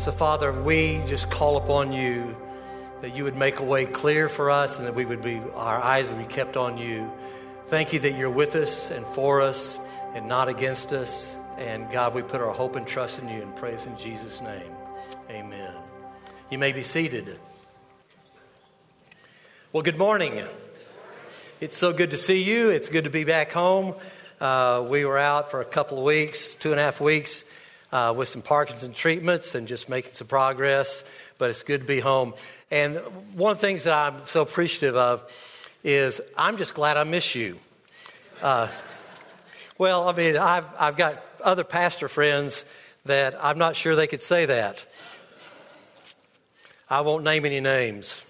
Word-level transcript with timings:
So, 0.00 0.10
Father, 0.12 0.50
we 0.50 1.02
just 1.06 1.28
call 1.28 1.58
upon 1.58 1.92
you 1.92 2.34
that 3.02 3.14
you 3.14 3.24
would 3.24 3.36
make 3.36 3.58
a 3.58 3.62
way 3.62 3.84
clear 3.84 4.30
for 4.30 4.50
us 4.50 4.78
and 4.78 4.86
that 4.86 4.94
we 4.94 5.04
would 5.04 5.20
be, 5.20 5.42
our 5.54 5.78
eyes 5.78 6.08
would 6.08 6.16
be 6.16 6.24
kept 6.24 6.56
on 6.56 6.78
you. 6.78 7.12
Thank 7.66 7.92
you 7.92 7.98
that 7.98 8.16
you're 8.16 8.30
with 8.30 8.56
us 8.56 8.90
and 8.90 9.04
for 9.08 9.42
us 9.42 9.76
and 10.14 10.26
not 10.26 10.48
against 10.48 10.94
us. 10.94 11.36
And 11.58 11.90
God, 11.90 12.14
we 12.14 12.22
put 12.22 12.40
our 12.40 12.50
hope 12.50 12.76
and 12.76 12.86
trust 12.86 13.18
in 13.18 13.28
you 13.28 13.42
and 13.42 13.54
praise 13.54 13.84
in 13.84 13.98
Jesus' 13.98 14.40
name. 14.40 14.72
Amen. 15.28 15.74
You 16.48 16.56
may 16.56 16.72
be 16.72 16.80
seated. 16.80 17.38
Well, 19.70 19.82
good 19.82 19.98
morning. 19.98 20.42
It's 21.60 21.76
so 21.76 21.92
good 21.92 22.12
to 22.12 22.16
see 22.16 22.42
you. 22.42 22.70
It's 22.70 22.88
good 22.88 23.04
to 23.04 23.10
be 23.10 23.24
back 23.24 23.52
home. 23.52 23.94
Uh, 24.40 24.82
we 24.88 25.04
were 25.04 25.18
out 25.18 25.50
for 25.50 25.60
a 25.60 25.66
couple 25.66 25.98
of 25.98 26.04
weeks, 26.04 26.54
two 26.54 26.70
and 26.70 26.80
a 26.80 26.84
half 26.84 27.02
weeks, 27.02 27.44
uh, 27.92 28.14
with 28.16 28.28
some 28.28 28.42
Parkinson 28.42 28.92
treatments 28.92 29.54
and 29.54 29.68
just 29.68 29.88
making 29.88 30.14
some 30.14 30.26
progress. 30.26 31.04
But 31.38 31.50
it's 31.50 31.62
good 31.62 31.82
to 31.82 31.86
be 31.86 32.00
home. 32.00 32.34
And 32.70 32.96
one 33.34 33.52
of 33.52 33.60
the 33.60 33.66
things 33.66 33.84
that 33.84 33.94
I'm 33.94 34.26
so 34.26 34.42
appreciative 34.42 34.96
of 34.96 35.24
is 35.82 36.20
I'm 36.36 36.56
just 36.56 36.74
glad 36.74 36.96
I 36.96 37.04
miss 37.04 37.34
you. 37.34 37.58
Uh, 38.42 38.68
well, 39.78 40.08
I 40.08 40.12
mean, 40.12 40.36
I've, 40.36 40.66
I've 40.78 40.96
got 40.96 41.22
other 41.42 41.64
pastor 41.64 42.08
friends 42.08 42.64
that 43.06 43.42
I'm 43.42 43.58
not 43.58 43.76
sure 43.76 43.96
they 43.96 44.06
could 44.06 44.22
say 44.22 44.46
that. 44.46 44.84
I 46.88 47.00
won't 47.00 47.24
name 47.24 47.46
any 47.46 47.60
names. 47.60 48.22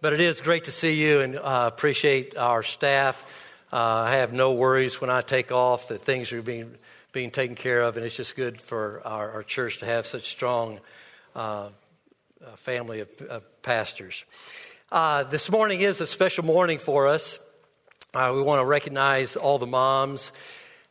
But 0.00 0.12
it 0.12 0.20
is 0.20 0.40
great 0.40 0.64
to 0.64 0.72
see 0.72 0.94
you 0.94 1.20
and 1.20 1.36
uh, 1.36 1.70
appreciate 1.72 2.36
our 2.36 2.62
staff. 2.62 3.24
Uh, 3.72 3.76
I 3.76 4.16
have 4.16 4.32
no 4.32 4.52
worries 4.52 5.00
when 5.00 5.10
I 5.10 5.20
take 5.20 5.52
off 5.52 5.88
that 5.88 6.02
things 6.02 6.32
are 6.32 6.42
being, 6.42 6.74
being 7.12 7.30
taken 7.30 7.56
care 7.56 7.82
of, 7.82 7.96
and 7.96 8.06
it's 8.06 8.16
just 8.16 8.36
good 8.36 8.60
for 8.60 9.02
our, 9.04 9.30
our 9.32 9.42
church 9.42 9.78
to 9.78 9.86
have 9.86 10.06
such 10.06 10.30
strong 10.30 10.80
uh, 11.34 11.68
family 12.56 13.00
of, 13.00 13.08
of 13.28 13.62
pastors. 13.62 14.24
Uh, 14.92 15.24
this 15.24 15.50
morning 15.50 15.80
is 15.80 16.00
a 16.00 16.06
special 16.06 16.44
morning 16.44 16.78
for 16.78 17.08
us. 17.08 17.38
Uh, 18.14 18.32
we 18.34 18.42
want 18.42 18.60
to 18.60 18.64
recognize 18.64 19.36
all 19.36 19.58
the 19.58 19.66
moms, 19.66 20.32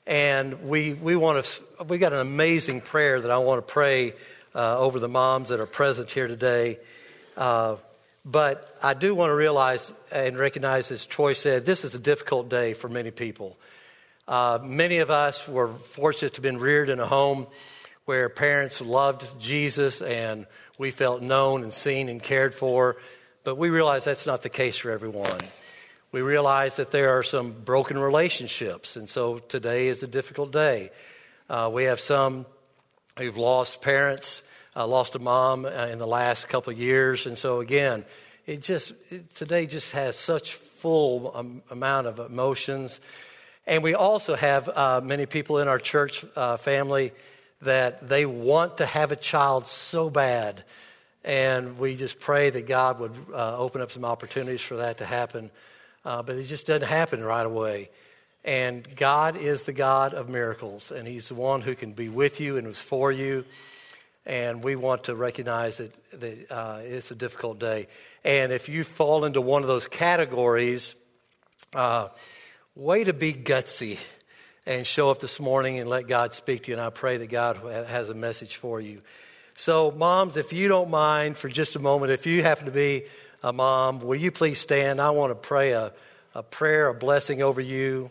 and 0.07 0.69
we 0.69 0.93
we 0.93 1.15
want 1.15 1.43
to. 1.43 1.83
We 1.85 1.97
got 1.97 2.13
an 2.13 2.19
amazing 2.19 2.81
prayer 2.81 3.19
that 3.19 3.31
I 3.31 3.37
want 3.39 3.65
to 3.65 3.73
pray 3.73 4.13
uh, 4.55 4.77
over 4.77 4.99
the 4.99 5.09
moms 5.09 5.49
that 5.49 5.59
are 5.59 5.65
present 5.65 6.11
here 6.11 6.27
today. 6.27 6.79
Uh, 7.35 7.75
but 8.25 8.73
I 8.83 8.93
do 8.93 9.15
want 9.15 9.31
to 9.31 9.35
realize 9.35 9.93
and 10.11 10.37
recognize, 10.37 10.91
as 10.91 11.05
Troy 11.05 11.33
said, 11.33 11.65
this 11.65 11.83
is 11.83 11.95
a 11.95 11.99
difficult 11.99 12.49
day 12.49 12.73
for 12.73 12.89
many 12.89 13.11
people. 13.11 13.57
Uh, 14.29 14.59
many 14.61 14.99
of 14.99 15.09
us 15.09 15.47
were 15.47 15.69
fortunate 15.69 16.35
to 16.35 16.37
have 16.37 16.43
been 16.43 16.59
reared 16.59 16.89
in 16.89 16.99
a 16.99 17.07
home 17.07 17.47
where 18.05 18.29
parents 18.29 18.79
loved 18.79 19.39
Jesus 19.39 20.03
and 20.03 20.45
we 20.77 20.91
felt 20.91 21.23
known 21.23 21.63
and 21.63 21.73
seen 21.73 22.09
and 22.09 22.21
cared 22.21 22.53
for, 22.53 22.97
but 23.43 23.57
we 23.57 23.71
realize 23.71 24.05
that's 24.05 24.27
not 24.27 24.43
the 24.43 24.49
case 24.49 24.77
for 24.77 24.91
everyone. 24.91 25.39
We 26.11 26.21
realize 26.21 26.75
that 26.75 26.91
there 26.91 27.17
are 27.17 27.23
some 27.23 27.53
broken 27.53 27.97
relationships, 27.97 28.95
and 28.95 29.09
so 29.09 29.39
today 29.39 29.87
is 29.87 30.03
a 30.03 30.07
difficult 30.07 30.51
day. 30.51 30.91
Uh, 31.49 31.71
we 31.73 31.85
have 31.85 31.99
some 31.99 32.45
who've 33.17 33.35
lost 33.35 33.81
parents, 33.81 34.43
uh, 34.75 34.85
lost 34.85 35.15
a 35.15 35.19
mom 35.19 35.65
uh, 35.65 35.69
in 35.69 35.97
the 35.97 36.07
last 36.07 36.47
couple 36.47 36.71
of 36.71 36.77
years, 36.77 37.25
and 37.25 37.35
so 37.35 37.61
again, 37.61 38.05
it 38.45 38.61
just 38.61 38.93
it, 39.09 39.33
today 39.35 39.65
just 39.65 39.91
has 39.93 40.15
such 40.15 40.53
full 40.53 41.31
um, 41.33 41.63
amount 41.71 42.05
of 42.05 42.19
emotions, 42.19 42.99
and 43.69 43.83
we 43.83 43.93
also 43.93 44.35
have 44.35 44.67
uh, 44.67 44.99
many 45.01 45.27
people 45.27 45.59
in 45.59 45.67
our 45.67 45.77
church 45.77 46.25
uh, 46.35 46.57
family 46.57 47.13
that 47.61 48.09
they 48.09 48.25
want 48.25 48.79
to 48.79 48.85
have 48.87 49.11
a 49.11 49.15
child 49.15 49.67
so 49.67 50.09
bad. 50.09 50.63
And 51.23 51.77
we 51.77 51.95
just 51.95 52.19
pray 52.19 52.49
that 52.49 52.65
God 52.65 52.99
would 52.99 53.13
uh, 53.31 53.55
open 53.59 53.81
up 53.81 53.91
some 53.91 54.03
opportunities 54.03 54.61
for 54.61 54.77
that 54.77 54.97
to 54.97 55.05
happen. 55.05 55.51
Uh, 56.03 56.23
but 56.23 56.37
it 56.37 56.45
just 56.45 56.65
doesn't 56.65 56.87
happen 56.87 57.23
right 57.23 57.45
away. 57.45 57.91
And 58.43 58.87
God 58.95 59.35
is 59.35 59.65
the 59.65 59.73
God 59.73 60.15
of 60.15 60.29
miracles, 60.29 60.91
and 60.91 61.07
He's 61.07 61.27
the 61.27 61.35
one 61.35 61.61
who 61.61 61.75
can 61.75 61.91
be 61.91 62.09
with 62.09 62.39
you 62.39 62.57
and 62.57 62.65
is 62.65 62.79
for 62.79 63.11
you. 63.11 63.45
And 64.25 64.63
we 64.63 64.77
want 64.77 65.03
to 65.03 65.15
recognize 65.15 65.77
that, 65.77 66.19
that 66.19 66.51
uh, 66.51 66.79
it's 66.81 67.11
a 67.11 67.15
difficult 67.15 67.59
day. 67.59 67.87
And 68.23 68.51
if 68.51 68.67
you 68.67 68.83
fall 68.83 69.25
into 69.25 69.41
one 69.41 69.61
of 69.61 69.67
those 69.67 69.85
categories, 69.85 70.95
uh, 71.75 72.07
way 72.75 73.03
to 73.03 73.13
be 73.13 73.33
gutsy 73.33 73.97
and 74.65 74.85
show 74.85 75.09
up 75.09 75.19
this 75.19 75.39
morning 75.39 75.79
and 75.79 75.89
let 75.89 76.07
God 76.07 76.33
speak 76.33 76.63
to 76.63 76.71
you. 76.71 76.77
And 76.77 76.81
I 76.85 76.89
pray 76.89 77.17
that 77.17 77.27
God 77.27 77.57
has 77.87 78.09
a 78.09 78.13
message 78.13 78.55
for 78.55 78.79
you. 78.79 79.01
So, 79.55 79.91
moms, 79.91 80.37
if 80.37 80.53
you 80.53 80.67
don't 80.67 80.89
mind 80.89 81.35
for 81.35 81.49
just 81.49 81.75
a 81.75 81.79
moment, 81.79 82.11
if 82.11 82.25
you 82.25 82.43
happen 82.43 82.65
to 82.65 82.71
be 82.71 83.03
a 83.43 83.51
mom, 83.51 83.99
will 83.99 84.15
you 84.15 84.31
please 84.31 84.59
stand? 84.59 85.01
I 85.01 85.09
want 85.09 85.31
to 85.31 85.35
pray 85.35 85.71
a, 85.71 85.91
a 86.33 86.43
prayer, 86.43 86.87
a 86.87 86.93
blessing 86.93 87.41
over 87.41 87.59
you. 87.59 88.09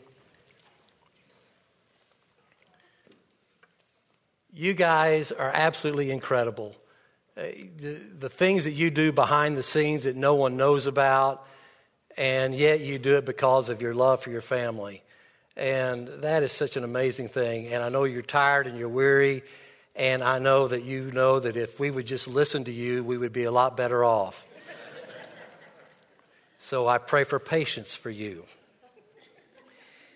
You 4.52 4.74
guys 4.74 5.30
are 5.30 5.52
absolutely 5.54 6.10
incredible. 6.10 6.74
Eh, 7.36 7.52
the, 7.78 8.00
the 8.18 8.28
things 8.28 8.64
that 8.64 8.72
you 8.72 8.90
do 8.90 9.12
behind 9.12 9.56
the 9.56 9.62
scenes 9.62 10.04
that 10.04 10.16
no 10.16 10.34
one 10.34 10.56
knows 10.56 10.86
about, 10.86 11.46
and 12.18 12.52
yet 12.52 12.80
you 12.80 12.98
do 12.98 13.16
it 13.16 13.24
because 13.24 13.68
of 13.68 13.80
your 13.80 13.94
love 13.94 14.20
for 14.20 14.30
your 14.30 14.42
family. 14.42 15.02
And 15.56 16.08
that 16.22 16.42
is 16.42 16.50
such 16.50 16.76
an 16.76 16.82
amazing 16.82 17.28
thing. 17.28 17.68
And 17.68 17.80
I 17.80 17.90
know 17.90 18.02
you're 18.02 18.22
tired 18.22 18.66
and 18.66 18.76
you're 18.76 18.88
weary. 18.88 19.44
And 19.94 20.22
I 20.24 20.40
know 20.40 20.66
that 20.66 20.84
you 20.84 21.12
know 21.12 21.38
that 21.38 21.56
if 21.56 21.78
we 21.78 21.92
would 21.92 22.06
just 22.06 22.26
listen 22.26 22.64
to 22.64 22.72
you, 22.72 23.04
we 23.04 23.16
would 23.16 23.32
be 23.32 23.44
a 23.44 23.52
lot 23.52 23.76
better 23.76 24.04
off. 24.04 24.44
so 26.58 26.88
I 26.88 26.98
pray 26.98 27.22
for 27.22 27.38
patience 27.38 27.94
for 27.94 28.10
you. 28.10 28.44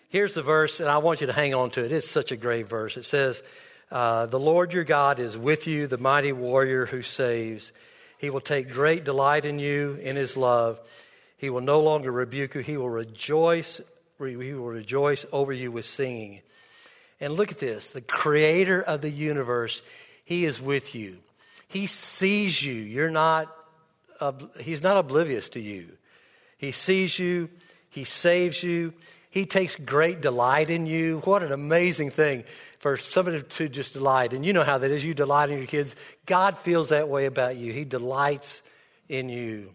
Here's 0.09 0.35
the 0.35 0.43
verse, 0.43 0.81
and 0.81 0.89
I 0.89 0.99
want 0.99 1.21
you 1.21 1.29
to 1.29 1.33
hang 1.33 1.55
on 1.55 1.71
to 1.71 1.85
it. 1.85 1.93
It's 1.93 2.11
such 2.11 2.33
a 2.33 2.37
great 2.37 2.69
verse. 2.69 2.97
It 2.97 3.05
says, 3.05 3.43
uh, 3.91 4.27
The 4.27 4.41
Lord 4.41 4.75
your 4.75 4.85
God 4.85 5.21
is 5.21 5.39
with 5.39 5.67
you, 5.69 5.87
the 5.87 5.99
mighty 5.99 6.33
warrior 6.33 6.85
who 6.85 7.03
saves. 7.03 7.73
He 8.19 8.29
will 8.29 8.41
take 8.41 8.71
great 8.71 9.05
delight 9.05 9.45
in 9.45 9.59
you, 9.59 9.99
in 10.03 10.17
his 10.17 10.37
love. 10.37 10.81
He 11.43 11.51
will 11.51 11.61
no 11.61 11.81
longer 11.81 12.13
rebuke 12.13 12.55
you. 12.55 12.61
He 12.61 12.77
will 12.77 12.89
rejoice 12.89 13.81
we 14.17 14.55
will 14.55 14.69
rejoice 14.69 15.27
over 15.33 15.53
you 15.53 15.73
with 15.73 15.85
singing. 15.85 16.43
And 17.21 17.33
look 17.35 17.51
at 17.51 17.59
this 17.59 17.91
the 17.91 18.01
creator 18.01 18.81
of 18.81 19.01
the 19.01 19.11
universe, 19.11 19.83
he 20.25 20.45
is 20.45 20.61
with 20.61 20.95
you. 20.95 21.19
He 21.67 21.89
sees 21.89 22.63
you. 22.63 22.75
You're 22.75 23.11
not, 23.11 23.53
he's 24.61 24.85
not 24.85 24.97
oblivious 24.97 25.49
to 25.51 25.61
you. 25.61 25.89
He 26.59 26.71
sees 26.71 27.19
you, 27.19 27.49
he 27.91 28.05
saves 28.05 28.63
you, 28.63 28.93
he 29.29 29.45
takes 29.45 29.75
great 29.75 30.21
delight 30.21 30.71
in 30.71 30.87
you. 30.87 31.23
What 31.25 31.43
an 31.43 31.51
amazing 31.51 32.11
thing 32.11 32.45
for 32.79 32.97
somebody 32.97 33.43
to 33.43 33.69
just 33.69 33.95
delight. 33.95 34.33
And 34.33 34.47
you 34.47 34.53
know 34.53 34.63
how 34.63 34.79
that 34.79 34.93
is. 34.93 35.05
You 35.05 35.15
delight 35.15 35.51
in 35.51 35.59
your 35.59 35.67
kids. 35.67 35.97
God 36.25 36.57
feels 36.59 36.91
that 36.91 37.09
way 37.09 37.27
about 37.27 37.57
you. 37.57 37.73
He 37.73 37.85
delights 37.85 38.63
in 39.09 39.29
you. 39.29 39.75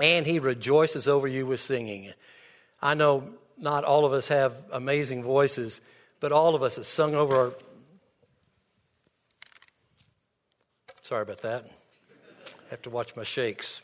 And 0.00 0.26
he 0.26 0.38
rejoices 0.38 1.08
over 1.08 1.26
you 1.26 1.46
with 1.46 1.60
singing. 1.60 2.12
I 2.80 2.94
know 2.94 3.30
not 3.56 3.84
all 3.84 4.04
of 4.04 4.12
us 4.12 4.28
have 4.28 4.54
amazing 4.72 5.24
voices, 5.24 5.80
but 6.20 6.32
all 6.32 6.54
of 6.54 6.62
us 6.62 6.76
have 6.76 6.86
sung 6.86 7.14
over 7.14 7.36
our. 7.36 7.52
Sorry 11.02 11.22
about 11.22 11.42
that. 11.42 11.64
I 12.46 12.70
have 12.70 12.82
to 12.82 12.90
watch 12.90 13.16
my 13.16 13.24
shakes. 13.24 13.80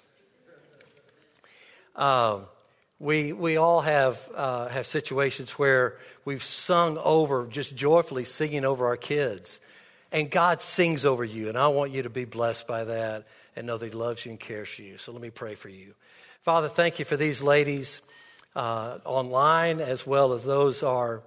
Um, 1.97 2.47
we, 2.99 3.33
we 3.33 3.57
all 3.57 3.81
have, 3.81 4.29
uh, 4.35 4.69
have 4.69 4.87
situations 4.87 5.53
where 5.53 5.97
we've 6.25 6.45
sung 6.45 6.99
over, 6.99 7.47
just 7.47 7.75
joyfully 7.75 8.25
singing 8.25 8.65
over 8.65 8.87
our 8.87 8.97
kids. 8.97 9.61
And 10.13 10.31
God 10.31 10.61
sings 10.61 11.05
over 11.05 11.25
you. 11.25 11.49
And 11.49 11.59
I 11.59 11.69
want 11.69 11.91
you 11.91 12.03
to 12.03 12.11
be 12.11 12.25
blessed 12.25 12.69
by 12.69 12.85
that 12.85 13.27
and 13.57 13.67
know 13.67 13.77
that 13.77 13.87
He 13.87 13.93
loves 13.93 14.25
you 14.25 14.31
and 14.31 14.41
cares 14.41 14.69
for 14.69 14.83
you. 14.83 14.99
So 14.99 15.13
let 15.13 15.23
me 15.23 15.31
pray 15.31 15.55
for 15.55 15.69
you. 15.69 15.95
Father, 16.43 16.69
thank 16.69 16.99
you 16.99 17.05
for 17.05 17.17
these 17.17 17.43
ladies 17.43 18.01
uh, 18.55 18.99
online 19.05 19.81
as 19.81 20.07
well 20.07 20.33
as 20.33 20.45
those 20.45 20.83
are, 20.83 21.23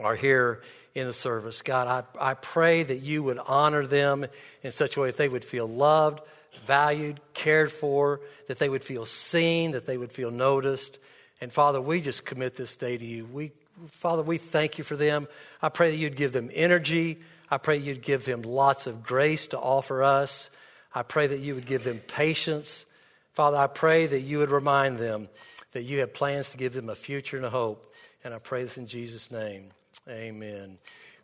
are 0.00 0.14
here 0.14 0.62
in 0.94 1.06
the 1.06 1.12
service. 1.12 1.62
God, 1.62 2.06
I, 2.18 2.30
I 2.30 2.34
pray 2.34 2.82
that 2.82 3.00
you 3.00 3.22
would 3.22 3.38
honor 3.38 3.86
them 3.86 4.26
in 4.62 4.72
such 4.72 4.96
a 4.96 5.00
way 5.00 5.08
that 5.08 5.16
they 5.16 5.28
would 5.28 5.44
feel 5.44 5.66
loved, 5.66 6.20
valued, 6.66 7.20
cared 7.34 7.72
for, 7.72 8.20
that 8.48 8.58
they 8.58 8.68
would 8.68 8.84
feel 8.84 9.06
seen, 9.06 9.72
that 9.72 9.86
they 9.86 9.96
would 9.96 10.12
feel 10.12 10.30
noticed. 10.30 10.98
And 11.40 11.52
Father, 11.52 11.80
we 11.80 12.00
just 12.00 12.24
commit 12.24 12.56
this 12.56 12.76
day 12.76 12.96
to 12.96 13.04
you. 13.04 13.24
We, 13.26 13.52
Father, 13.90 14.22
we 14.22 14.38
thank 14.38 14.78
you 14.78 14.84
for 14.84 14.96
them. 14.96 15.28
I 15.60 15.70
pray 15.70 15.90
that 15.90 15.96
you'd 15.96 16.16
give 16.16 16.32
them 16.32 16.50
energy. 16.52 17.20
I 17.50 17.58
pray 17.58 17.78
you'd 17.78 18.02
give 18.02 18.24
them 18.24 18.42
lots 18.42 18.86
of 18.86 19.02
grace 19.02 19.48
to 19.48 19.58
offer 19.58 20.02
us. 20.02 20.50
I 20.94 21.02
pray 21.02 21.26
that 21.26 21.40
you 21.40 21.54
would 21.54 21.66
give 21.66 21.84
them 21.84 21.98
patience. 21.98 22.84
Father, 23.32 23.56
I 23.56 23.66
pray 23.66 24.06
that 24.06 24.20
you 24.20 24.38
would 24.38 24.50
remind 24.50 24.98
them 24.98 25.28
that 25.72 25.82
you 25.82 26.00
have 26.00 26.12
plans 26.12 26.50
to 26.50 26.58
give 26.58 26.74
them 26.74 26.90
a 26.90 26.94
future 26.94 27.36
and 27.36 27.46
a 27.46 27.50
hope. 27.50 27.92
And 28.24 28.34
I 28.34 28.38
pray 28.38 28.62
this 28.62 28.76
in 28.76 28.86
Jesus' 28.86 29.30
name. 29.30 29.70
Amen. 30.08 30.78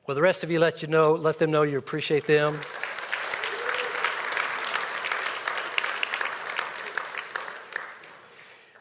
Well, 0.07 0.15
the 0.15 0.23
rest 0.23 0.43
of 0.43 0.51
you 0.51 0.59
let 0.59 0.81
you 0.81 0.89
know, 0.89 1.13
let 1.13 1.39
them 1.39 1.51
know 1.51 1.63
you 1.63 1.77
appreciate 1.77 2.27
them. 2.27 2.59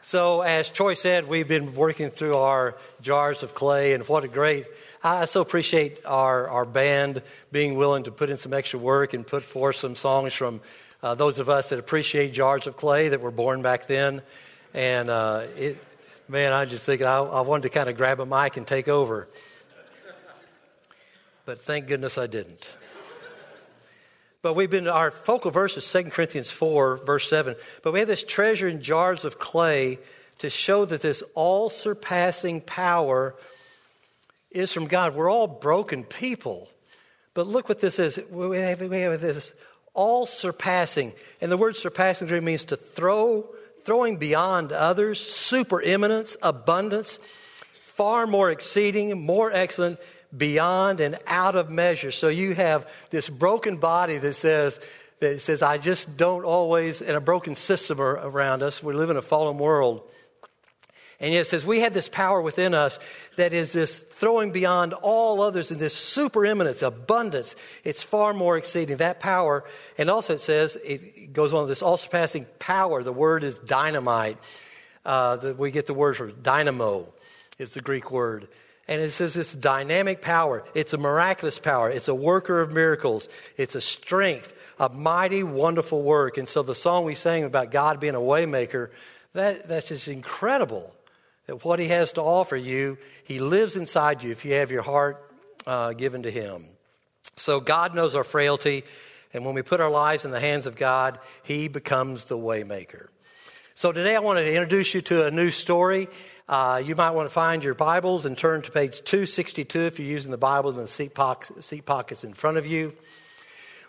So, 0.00 0.40
as 0.40 0.70
Troy 0.70 0.94
said, 0.94 1.28
we've 1.28 1.46
been 1.46 1.74
working 1.74 2.08
through 2.08 2.36
our 2.36 2.78
jars 3.02 3.42
of 3.42 3.54
clay, 3.54 3.92
and 3.92 4.08
what 4.08 4.24
a 4.24 4.28
great 4.28 4.64
I 5.02 5.26
so 5.26 5.40
appreciate 5.40 6.04
our, 6.04 6.48
our 6.48 6.64
band 6.64 7.22
being 7.52 7.76
willing 7.76 8.04
to 8.04 8.10
put 8.10 8.30
in 8.30 8.36
some 8.36 8.52
extra 8.52 8.80
work 8.80 9.14
and 9.14 9.24
put 9.24 9.44
forth 9.44 9.76
some 9.76 9.94
songs 9.94 10.34
from 10.34 10.60
uh, 11.02 11.14
those 11.14 11.38
of 11.38 11.48
us 11.48 11.68
that 11.68 11.78
appreciate 11.78 12.32
jars 12.32 12.66
of 12.66 12.76
clay 12.76 13.08
that 13.08 13.20
were 13.20 13.30
born 13.30 13.62
back 13.62 13.86
then. 13.86 14.22
And 14.74 15.08
uh, 15.08 15.44
it, 15.56 15.78
man, 16.26 16.52
I 16.52 16.64
just 16.64 16.84
think 16.84 17.02
I, 17.02 17.18
I 17.18 17.42
wanted 17.42 17.62
to 17.62 17.68
kind 17.68 17.88
of 17.88 17.96
grab 17.96 18.18
a 18.18 18.26
mic 18.26 18.56
and 18.56 18.66
take 18.66 18.88
over. 18.88 19.28
But 21.44 21.62
thank 21.62 21.86
goodness 21.86 22.18
I 22.18 22.26
didn't. 22.26 22.68
But 24.42 24.54
we've 24.54 24.70
been, 24.70 24.88
our 24.88 25.12
focal 25.12 25.52
verse 25.52 25.76
is 25.76 25.90
2 25.90 26.04
Corinthians 26.10 26.50
4, 26.50 26.98
verse 26.98 27.28
7. 27.28 27.54
But 27.82 27.92
we 27.92 28.00
have 28.00 28.08
this 28.08 28.24
treasure 28.24 28.66
in 28.66 28.82
jars 28.82 29.24
of 29.24 29.38
clay 29.38 29.98
to 30.38 30.50
show 30.50 30.84
that 30.84 31.02
this 31.02 31.22
all 31.34 31.68
surpassing 31.68 32.60
power 32.60 33.34
is 34.50 34.72
from 34.72 34.86
God. 34.86 35.14
We're 35.14 35.30
all 35.30 35.46
broken 35.46 36.04
people. 36.04 36.68
But 37.34 37.46
look 37.46 37.68
what 37.68 37.80
this 37.80 37.98
is. 37.98 38.18
We 38.30 38.58
have, 38.58 38.80
we 38.80 39.00
have 39.00 39.20
this 39.20 39.52
all 39.94 40.26
surpassing. 40.26 41.12
And 41.40 41.50
the 41.50 41.56
word 41.56 41.76
surpassing 41.76 42.44
means 42.44 42.64
to 42.64 42.76
throw, 42.76 43.48
throwing 43.84 44.16
beyond 44.16 44.72
others, 44.72 45.20
supereminence, 45.20 46.36
abundance, 46.42 47.18
far 47.72 48.26
more 48.26 48.50
exceeding, 48.50 49.20
more 49.20 49.52
excellent, 49.52 49.98
beyond 50.36 51.00
and 51.00 51.18
out 51.26 51.54
of 51.54 51.70
measure. 51.70 52.12
So 52.12 52.28
you 52.28 52.54
have 52.54 52.86
this 53.10 53.28
broken 53.28 53.78
body 53.78 54.18
that 54.18 54.34
says, 54.34 54.80
that 55.20 55.40
says, 55.40 55.62
I 55.62 55.78
just 55.78 56.16
don't 56.16 56.44
always, 56.44 57.02
and 57.02 57.16
a 57.16 57.20
broken 57.20 57.54
system 57.54 58.00
around 58.00 58.62
us. 58.62 58.82
We 58.82 58.94
live 58.94 59.10
in 59.10 59.16
a 59.16 59.22
fallen 59.22 59.58
world. 59.58 60.02
And 61.20 61.34
yet 61.34 61.40
it 61.40 61.46
says, 61.46 61.66
we 61.66 61.80
have 61.80 61.92
this 61.92 62.08
power 62.08 62.40
within 62.40 62.74
us 62.74 63.00
that 63.36 63.52
is 63.52 63.72
this 63.72 63.98
throwing 63.98 64.52
beyond 64.52 64.92
all 64.92 65.42
others 65.42 65.72
in 65.72 65.78
this 65.78 65.96
supereminence, 65.96 66.80
abundance. 66.80 67.56
It's 67.82 68.04
far 68.04 68.32
more 68.32 68.56
exceeding 68.56 68.98
that 68.98 69.18
power. 69.18 69.64
And 69.96 70.10
also 70.10 70.34
it 70.34 70.40
says, 70.40 70.76
it 70.84 71.32
goes 71.32 71.52
on 71.52 71.66
this 71.66 71.82
all 71.82 71.96
surpassing 71.96 72.46
power. 72.60 73.02
The 73.02 73.12
word 73.12 73.42
is 73.42 73.58
dynamite. 73.58 74.38
Uh, 75.04 75.36
the, 75.36 75.54
we 75.54 75.72
get 75.72 75.86
the 75.86 75.94
word 75.94 76.16
for 76.16 76.28
dynamo, 76.30 77.12
is 77.58 77.72
the 77.74 77.80
Greek 77.80 78.12
word. 78.12 78.46
And 78.86 79.02
it 79.02 79.10
says 79.10 79.36
it's 79.36 79.54
dynamic 79.54 80.22
power. 80.22 80.64
It's 80.72 80.92
a 80.92 80.98
miraculous 80.98 81.58
power. 81.58 81.90
It's 81.90 82.08
a 82.08 82.14
worker 82.14 82.60
of 82.60 82.70
miracles. 82.70 83.28
It's 83.56 83.74
a 83.74 83.80
strength, 83.80 84.52
a 84.78 84.88
mighty, 84.88 85.42
wonderful 85.42 86.02
work. 86.02 86.38
And 86.38 86.48
so 86.48 86.62
the 86.62 86.76
song 86.76 87.04
we 87.04 87.16
sang 87.16 87.42
about 87.42 87.72
God 87.72 87.98
being 87.98 88.14
a 88.14 88.20
waymaker, 88.20 88.90
that, 89.34 89.66
that's 89.66 89.88
just 89.88 90.08
incredible. 90.08 90.94
That 91.48 91.64
what 91.64 91.80
He 91.80 91.88
has 91.88 92.12
to 92.12 92.22
offer 92.22 92.56
you, 92.56 92.98
He 93.24 93.40
lives 93.40 93.74
inside 93.74 94.22
you 94.22 94.30
if 94.30 94.44
you 94.44 94.52
have 94.52 94.70
your 94.70 94.82
heart 94.82 95.32
uh, 95.66 95.94
given 95.94 96.22
to 96.22 96.30
Him. 96.30 96.66
So 97.36 97.58
God 97.58 97.94
knows 97.94 98.14
our 98.14 98.22
frailty. 98.22 98.84
And 99.34 99.44
when 99.44 99.54
we 99.54 99.62
put 99.62 99.80
our 99.80 99.90
lives 99.90 100.24
in 100.24 100.30
the 100.30 100.40
hands 100.40 100.66
of 100.66 100.76
God, 100.76 101.18
He 101.42 101.68
becomes 101.68 102.26
the 102.26 102.36
waymaker. 102.36 103.08
So 103.74 103.92
today 103.92 104.14
I 104.14 104.20
want 104.20 104.38
to 104.38 104.46
introduce 104.46 104.92
you 104.92 105.00
to 105.02 105.24
a 105.24 105.30
new 105.30 105.50
story. 105.50 106.08
Uh, 106.48 106.82
you 106.84 106.94
might 106.94 107.12
want 107.12 107.28
to 107.28 107.32
find 107.32 107.64
your 107.64 107.74
Bibles 107.74 108.26
and 108.26 108.36
turn 108.36 108.60
to 108.62 108.70
page 108.70 109.02
262 109.02 109.80
if 109.80 109.98
you're 109.98 110.08
using 110.08 110.30
the 110.30 110.36
Bibles 110.36 110.76
in 110.76 110.82
the 110.82 110.88
seat, 110.88 111.14
pockets, 111.14 111.66
seat 111.66 111.86
pockets 111.86 112.24
in 112.24 112.34
front 112.34 112.58
of 112.58 112.66
you. 112.66 112.92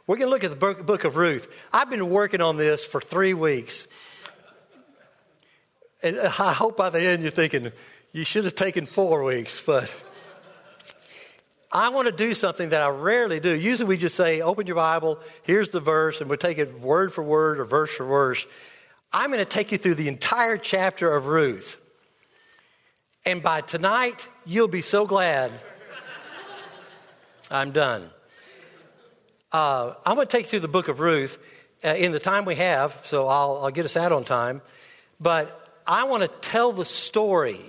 We're 0.07 0.17
going 0.17 0.27
to 0.27 0.31
look 0.31 0.43
at 0.43 0.49
the 0.49 0.55
book, 0.55 0.85
book 0.85 1.03
of 1.03 1.17
Ruth. 1.17 1.47
I've 1.73 1.89
been 1.89 2.09
working 2.09 2.41
on 2.41 2.55
this 2.55 2.85
for 2.85 3.01
three 3.01 3.33
weeks. 3.33 3.85
And 6.01 6.17
I 6.19 6.53
hope 6.53 6.77
by 6.77 6.89
the 6.89 7.01
end 7.01 7.23
you're 7.23 7.31
thinking, 7.31 7.71
you 8.11 8.23
should 8.23 8.45
have 8.45 8.55
taken 8.55 8.85
four 8.85 9.23
weeks, 9.23 9.61
but 9.65 9.93
I 11.71 11.89
want 11.89 12.07
to 12.07 12.11
do 12.11 12.33
something 12.33 12.69
that 12.69 12.81
I 12.81 12.89
rarely 12.89 13.39
do. 13.39 13.53
Usually 13.53 13.87
we 13.87 13.97
just 13.97 14.15
say, 14.15 14.41
open 14.41 14.65
your 14.65 14.77
Bible, 14.77 15.19
here's 15.43 15.69
the 15.69 15.79
verse, 15.79 16.21
and 16.21 16.29
we 16.29 16.37
take 16.37 16.57
it 16.57 16.79
word 16.79 17.13
for 17.13 17.23
word 17.23 17.59
or 17.59 17.65
verse 17.65 17.91
for 17.91 18.05
verse. 18.05 18.47
I'm 19.13 19.29
going 19.31 19.43
to 19.43 19.49
take 19.49 19.71
you 19.71 19.77
through 19.77 19.95
the 19.95 20.07
entire 20.07 20.57
chapter 20.57 21.13
of 21.13 21.27
Ruth. 21.27 21.77
And 23.25 23.43
by 23.43 23.61
tonight, 23.61 24.27
you'll 24.45 24.67
be 24.67 24.81
so 24.81 25.05
glad 25.05 25.51
I'm 27.51 27.71
done. 27.71 28.09
Uh, 29.51 29.93
I'm 30.05 30.15
going 30.15 30.27
to 30.27 30.31
take 30.31 30.45
you 30.45 30.49
through 30.49 30.59
the 30.61 30.67
book 30.67 30.87
of 30.87 30.99
Ruth 30.99 31.37
uh, 31.83 31.89
in 31.89 32.11
the 32.11 32.19
time 32.19 32.45
we 32.45 32.55
have, 32.55 32.99
so 33.03 33.27
I'll, 33.27 33.59
I'll 33.63 33.71
get 33.71 33.85
us 33.85 33.97
out 33.97 34.11
on 34.11 34.23
time. 34.23 34.61
But 35.19 35.68
I 35.89 36.03
want 36.03 36.21
to 36.21 36.27
tell 36.47 36.71
the 36.71 36.85
story, 36.85 37.59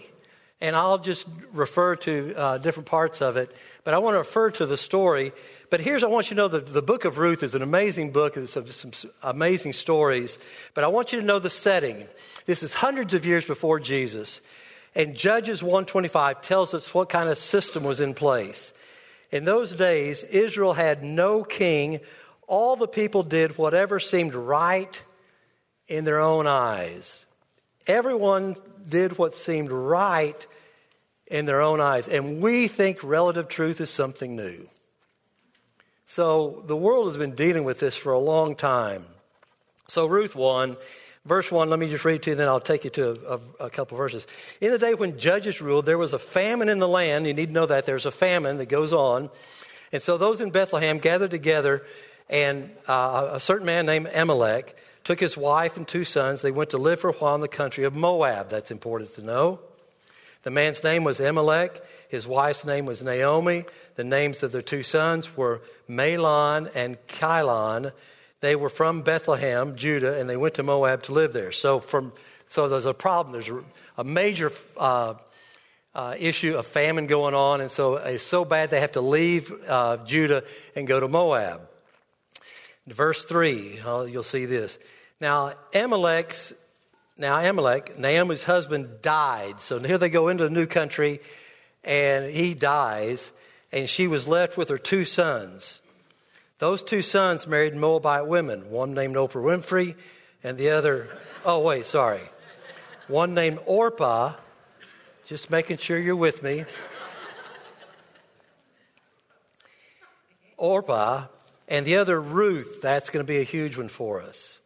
and 0.61 0.77
I'll 0.77 0.99
just 0.99 1.27
refer 1.55 1.97
to 1.97 2.35
uh, 2.37 2.59
different 2.59 2.87
parts 2.87 3.23
of 3.23 3.39
it. 3.39 3.51
But 3.83 3.95
I 3.95 3.99
want 3.99 4.13
to 4.13 4.19
refer 4.19 4.51
to 4.51 4.67
the 4.67 4.77
story. 4.77 5.33
But 5.71 5.81
here's, 5.81 6.05
I 6.05 6.09
want 6.09 6.27
you 6.27 6.35
to 6.35 6.43
know 6.43 6.49
that 6.49 6.67
the 6.67 6.83
book 6.83 7.07
of 7.07 7.17
Ruth 7.17 7.43
is 7.43 7.55
an 7.55 7.63
amazing 7.63 8.13
book. 8.13 8.37
It's 8.37 8.53
some, 8.53 8.67
some 8.67 8.93
amazing 9.23 9.73
stories. 9.73 10.39
But 10.75 10.85
I 10.85 10.89
want 10.89 11.15
you 11.15 11.21
to 11.21 11.25
know 11.25 11.39
the 11.39 11.49
setting. 11.49 12.07
This 12.45 12.63
is 12.63 12.75
hundreds 12.75 13.15
of 13.15 13.25
years 13.25 13.47
before 13.47 13.81
Jesus. 13.81 14.43
And 14.95 15.17
Judges 15.17 15.63
125 15.63 16.43
tells 16.43 16.75
us 16.75 16.93
what 16.93 17.09
kind 17.09 17.31
of 17.31 17.39
system 17.39 17.85
was 17.85 18.01
in 18.01 18.13
place. 18.13 18.75
In 19.31 19.47
those 19.47 19.73
days, 19.73 20.25
Israel 20.25 20.75
had 20.75 21.03
no 21.03 21.43
king. 21.43 22.01
All 22.47 22.77
the 22.77 22.87
people 22.87 23.23
did 23.23 23.57
whatever 23.57 23.99
seemed 23.99 24.35
right 24.35 25.03
in 25.89 26.05
their 26.05 26.21
own 26.21 26.47
eyes. 26.47 27.25
Everyone 27.91 28.55
did 28.89 29.19
what 29.19 29.35
seemed 29.35 29.73
right 29.73 30.47
in 31.27 31.45
their 31.45 31.61
own 31.61 31.81
eyes. 31.81 32.07
And 32.07 32.41
we 32.41 32.69
think 32.69 33.03
relative 33.03 33.49
truth 33.49 33.81
is 33.81 33.91
something 33.91 34.37
new. 34.37 34.69
So 36.07 36.63
the 36.67 36.77
world 36.77 37.09
has 37.09 37.17
been 37.17 37.35
dealing 37.35 37.65
with 37.65 37.81
this 37.81 37.97
for 37.97 38.13
a 38.13 38.19
long 38.19 38.55
time. 38.55 39.05
So 39.89 40.07
Ruth 40.07 40.37
1 40.37 40.77
Verse 41.27 41.53
1, 41.53 41.69
let 41.69 41.79
me 41.79 41.91
just 41.91 42.07
read 42.07 42.23
to 42.23 42.31
you, 42.31 42.37
then 42.37 42.49
I'll 42.49 42.61
take 42.61 42.85
you 42.85 42.91
to 42.91 43.41
a, 43.61 43.65
a, 43.67 43.71
couple 43.71 43.99
verses. 43.99 44.27
In 44.63 44.71
the 44.71 44.79
day 44.79 44.95
when 44.95 45.19
judges 45.19 45.61
ruled, 45.61 45.85
there 45.85 45.99
was 45.99 46.15
a 46.15 46.19
famine 46.19 46.71
in 46.71 46.79
the 46.79 46.89
land. 46.89 47.27
You 47.27 47.35
need 47.35 47.49
to 47.49 47.53
know 47.53 47.67
that 47.67 47.85
there's 47.85 48.07
a 48.07 48.11
famine 48.11 48.57
that 48.57 48.71
goes 48.71 48.95
on. 48.95 49.29
And 49.93 50.01
so 50.01 50.17
those 50.17 50.41
in 50.41 50.51
Bethlehem 50.51 50.99
gathered 50.99 51.31
together, 51.31 51.85
and 52.31 52.71
uh, 52.89 53.33
a 53.33 53.39
certain 53.39 53.67
man 53.67 53.85
named 53.85 54.07
Elimelech 54.15 54.75
took 55.11 55.19
his 55.19 55.37
wife 55.37 55.77
and 55.77 55.89
two 55.89 56.05
sons. 56.05 56.41
They 56.41 56.53
went 56.53 56.71
to 56.71 56.79
live 56.79 57.01
for 57.01 57.11
a 57.11 57.15
while 57.15 57.35
in 57.35 57.41
the 57.41 57.49
country 57.49 57.83
of 57.83 57.97
Moab. 57.97 58.49
That's 58.49 58.71
important 58.71 59.13
to 59.15 59.23
know. 59.23 59.59
The 60.45 60.53
man's 60.53 60.85
name 60.85 61.03
was 61.03 61.19
Elimelech. 61.19 61.81
His 62.09 62.29
wife's 62.29 62.65
name 62.65 62.87
was 62.87 63.03
Naomi. 63.03 63.65
The 63.97 64.05
names 64.05 64.45
of 64.45 64.53
their 64.53 64.63
two 64.63 64.85
sons 64.85 65.37
were 65.37 65.63
Mahlon 65.89 66.71
and 66.77 66.97
Chilion. 67.09 67.91
They 68.39 68.55
were 68.55 68.69
from 68.69 69.03
Bethlehem, 69.03 69.75
Judah, 69.75 70.17
and 70.17 70.31
they 70.31 70.37
went 70.37 70.55
to 70.55 70.63
Moab 70.63 71.03
to 71.05 71.13
live 71.13 71.33
there. 71.33 71.51
So, 71.51 71.81
from, 71.81 72.13
so 72.47 72.69
there's 72.69 72.87
a 72.87 72.95
problem. 72.95 73.33
There's 73.33 73.49
a, 73.49 73.65
a 73.99 74.05
major 74.05 74.53
uh, 74.77 75.15
uh, 75.93 76.15
issue 76.21 76.55
of 76.55 76.67
famine 76.67 77.09
going 77.09 77.35
on, 77.35 77.61
and 77.61 77.69
so 77.69 77.97
it's 77.97 78.23
so 78.23 78.45
bad 78.45 78.71
they 78.71 78.79
have 78.79 78.93
to 78.93 79.01
leave 79.01 79.53
uh, 79.67 79.97
Judah 80.07 80.45
and 80.77 80.87
go 80.87 81.01
to 81.01 81.09
Moab. 81.09 81.63
Verse 82.87 83.25
3, 83.25 83.81
uh, 83.81 84.03
you'll 84.03 84.23
see 84.23 84.47
this. 84.47 84.79
Now, 85.21 85.53
Elimelech's, 85.73 86.55
now 87.19 87.39
Elimelech, 87.39 87.99
Naomi's 87.99 88.45
husband, 88.45 89.03
died. 89.03 89.61
So 89.61 89.79
here 89.79 89.99
they 89.99 90.09
go 90.09 90.29
into 90.29 90.47
a 90.47 90.51
new 90.51 90.67
country, 90.67 91.21
and 91.85 92.31
he 92.31 92.55
dies, 92.55 93.31
and 93.71 93.89
she 93.89 94.07
was 94.07 94.27
left 94.27 94.57
with 94.57 94.69
her 94.71 94.79
two 94.79 95.05
sons. 95.05 95.83
Those 96.59 96.83
two 96.83 97.03
sons 97.03 97.47
married 97.47 97.75
Moabite 97.75 98.27
women, 98.27 98.71
one 98.71 98.95
named 98.95 99.17
Oprah 99.17 99.43
Winfrey 99.43 99.95
and 100.43 100.57
the 100.57 100.71
other, 100.71 101.09
oh, 101.45 101.61
wait, 101.61 101.87
sorry. 101.87 102.23
One 103.09 103.35
named 103.35 103.59
Orpah, 103.67 104.35
just 105.27 105.51
making 105.51 105.79
sure 105.79 105.99
you're 105.99 106.17
with 106.17 106.43
me. 106.43 106.65
Orpah, 110.57 111.27
and 111.69 111.87
the 111.87 111.97
other 111.97 112.21
Ruth, 112.21 112.81
that's 112.83 113.11
going 113.11 113.25
to 113.25 113.31
be 113.31 113.39
a 113.39 113.45
huge 113.45 113.77
one 113.77 113.89
for 113.89 114.23
us. 114.23 114.60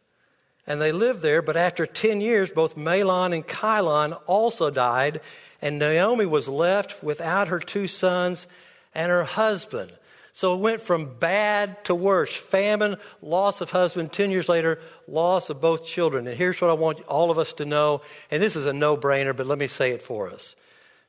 And 0.67 0.81
they 0.81 0.91
lived 0.91 1.21
there, 1.21 1.41
but 1.41 1.55
after 1.55 1.85
10 1.85 2.21
years, 2.21 2.51
both 2.51 2.75
Mahlon 2.75 3.33
and 3.33 3.47
Chilion 3.47 4.13
also 4.25 4.69
died, 4.69 5.21
and 5.61 5.77
Naomi 5.77 6.25
was 6.25 6.47
left 6.47 7.03
without 7.03 7.49
her 7.49 7.59
two 7.59 7.87
sons 7.87 8.47
and 8.93 9.11
her 9.11 9.23
husband. 9.23 9.91
So 10.33 10.53
it 10.53 10.59
went 10.59 10.81
from 10.81 11.17
bad 11.17 11.85
to 11.85 11.95
worse 11.95 12.35
famine, 12.35 12.97
loss 13.21 13.61
of 13.61 13.71
husband, 13.71 14.11
10 14.11 14.31
years 14.31 14.49
later, 14.49 14.79
loss 15.07 15.49
of 15.49 15.61
both 15.61 15.85
children. 15.85 16.27
And 16.27 16.37
here's 16.37 16.59
what 16.59 16.69
I 16.69 16.73
want 16.73 17.01
all 17.03 17.31
of 17.31 17.39
us 17.39 17.53
to 17.53 17.65
know, 17.65 18.01
and 18.29 18.43
this 18.43 18.57
is 18.57 18.65
a 18.65 18.73
no 18.73 18.97
brainer, 18.97 19.33
but 19.33 19.45
let 19.45 19.59
me 19.59 19.67
say 19.67 19.91
it 19.91 20.01
for 20.01 20.29
us. 20.29 20.55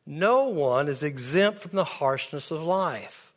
No 0.07 0.45
one 0.45 0.87
is 0.87 1.03
exempt 1.03 1.59
from 1.59 1.73
the 1.73 1.83
harshness 1.83 2.53
of 2.53 2.63
life. 2.63 3.33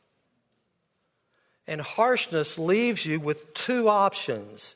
And 1.66 1.82
harshness 1.82 2.60
leaves 2.60 3.06
you 3.06 3.20
with 3.20 3.54
two 3.56 3.90
options. 3.90 4.76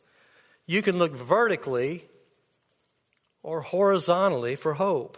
You 0.66 0.82
can 0.82 0.98
look 0.98 1.14
vertically 1.14 2.06
or 3.42 3.62
horizontally 3.62 4.56
for 4.56 4.74
hope. 4.74 5.18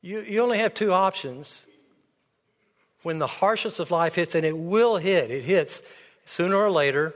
You, 0.00 0.20
you 0.20 0.40
only 0.40 0.58
have 0.58 0.74
two 0.74 0.92
options. 0.92 1.66
When 3.02 3.18
the 3.18 3.26
harshness 3.26 3.78
of 3.78 3.90
life 3.90 4.14
hits, 4.14 4.34
and 4.34 4.46
it 4.46 4.56
will 4.56 4.96
hit, 4.96 5.30
it 5.30 5.44
hits 5.44 5.82
sooner 6.24 6.56
or 6.56 6.70
later, 6.70 7.14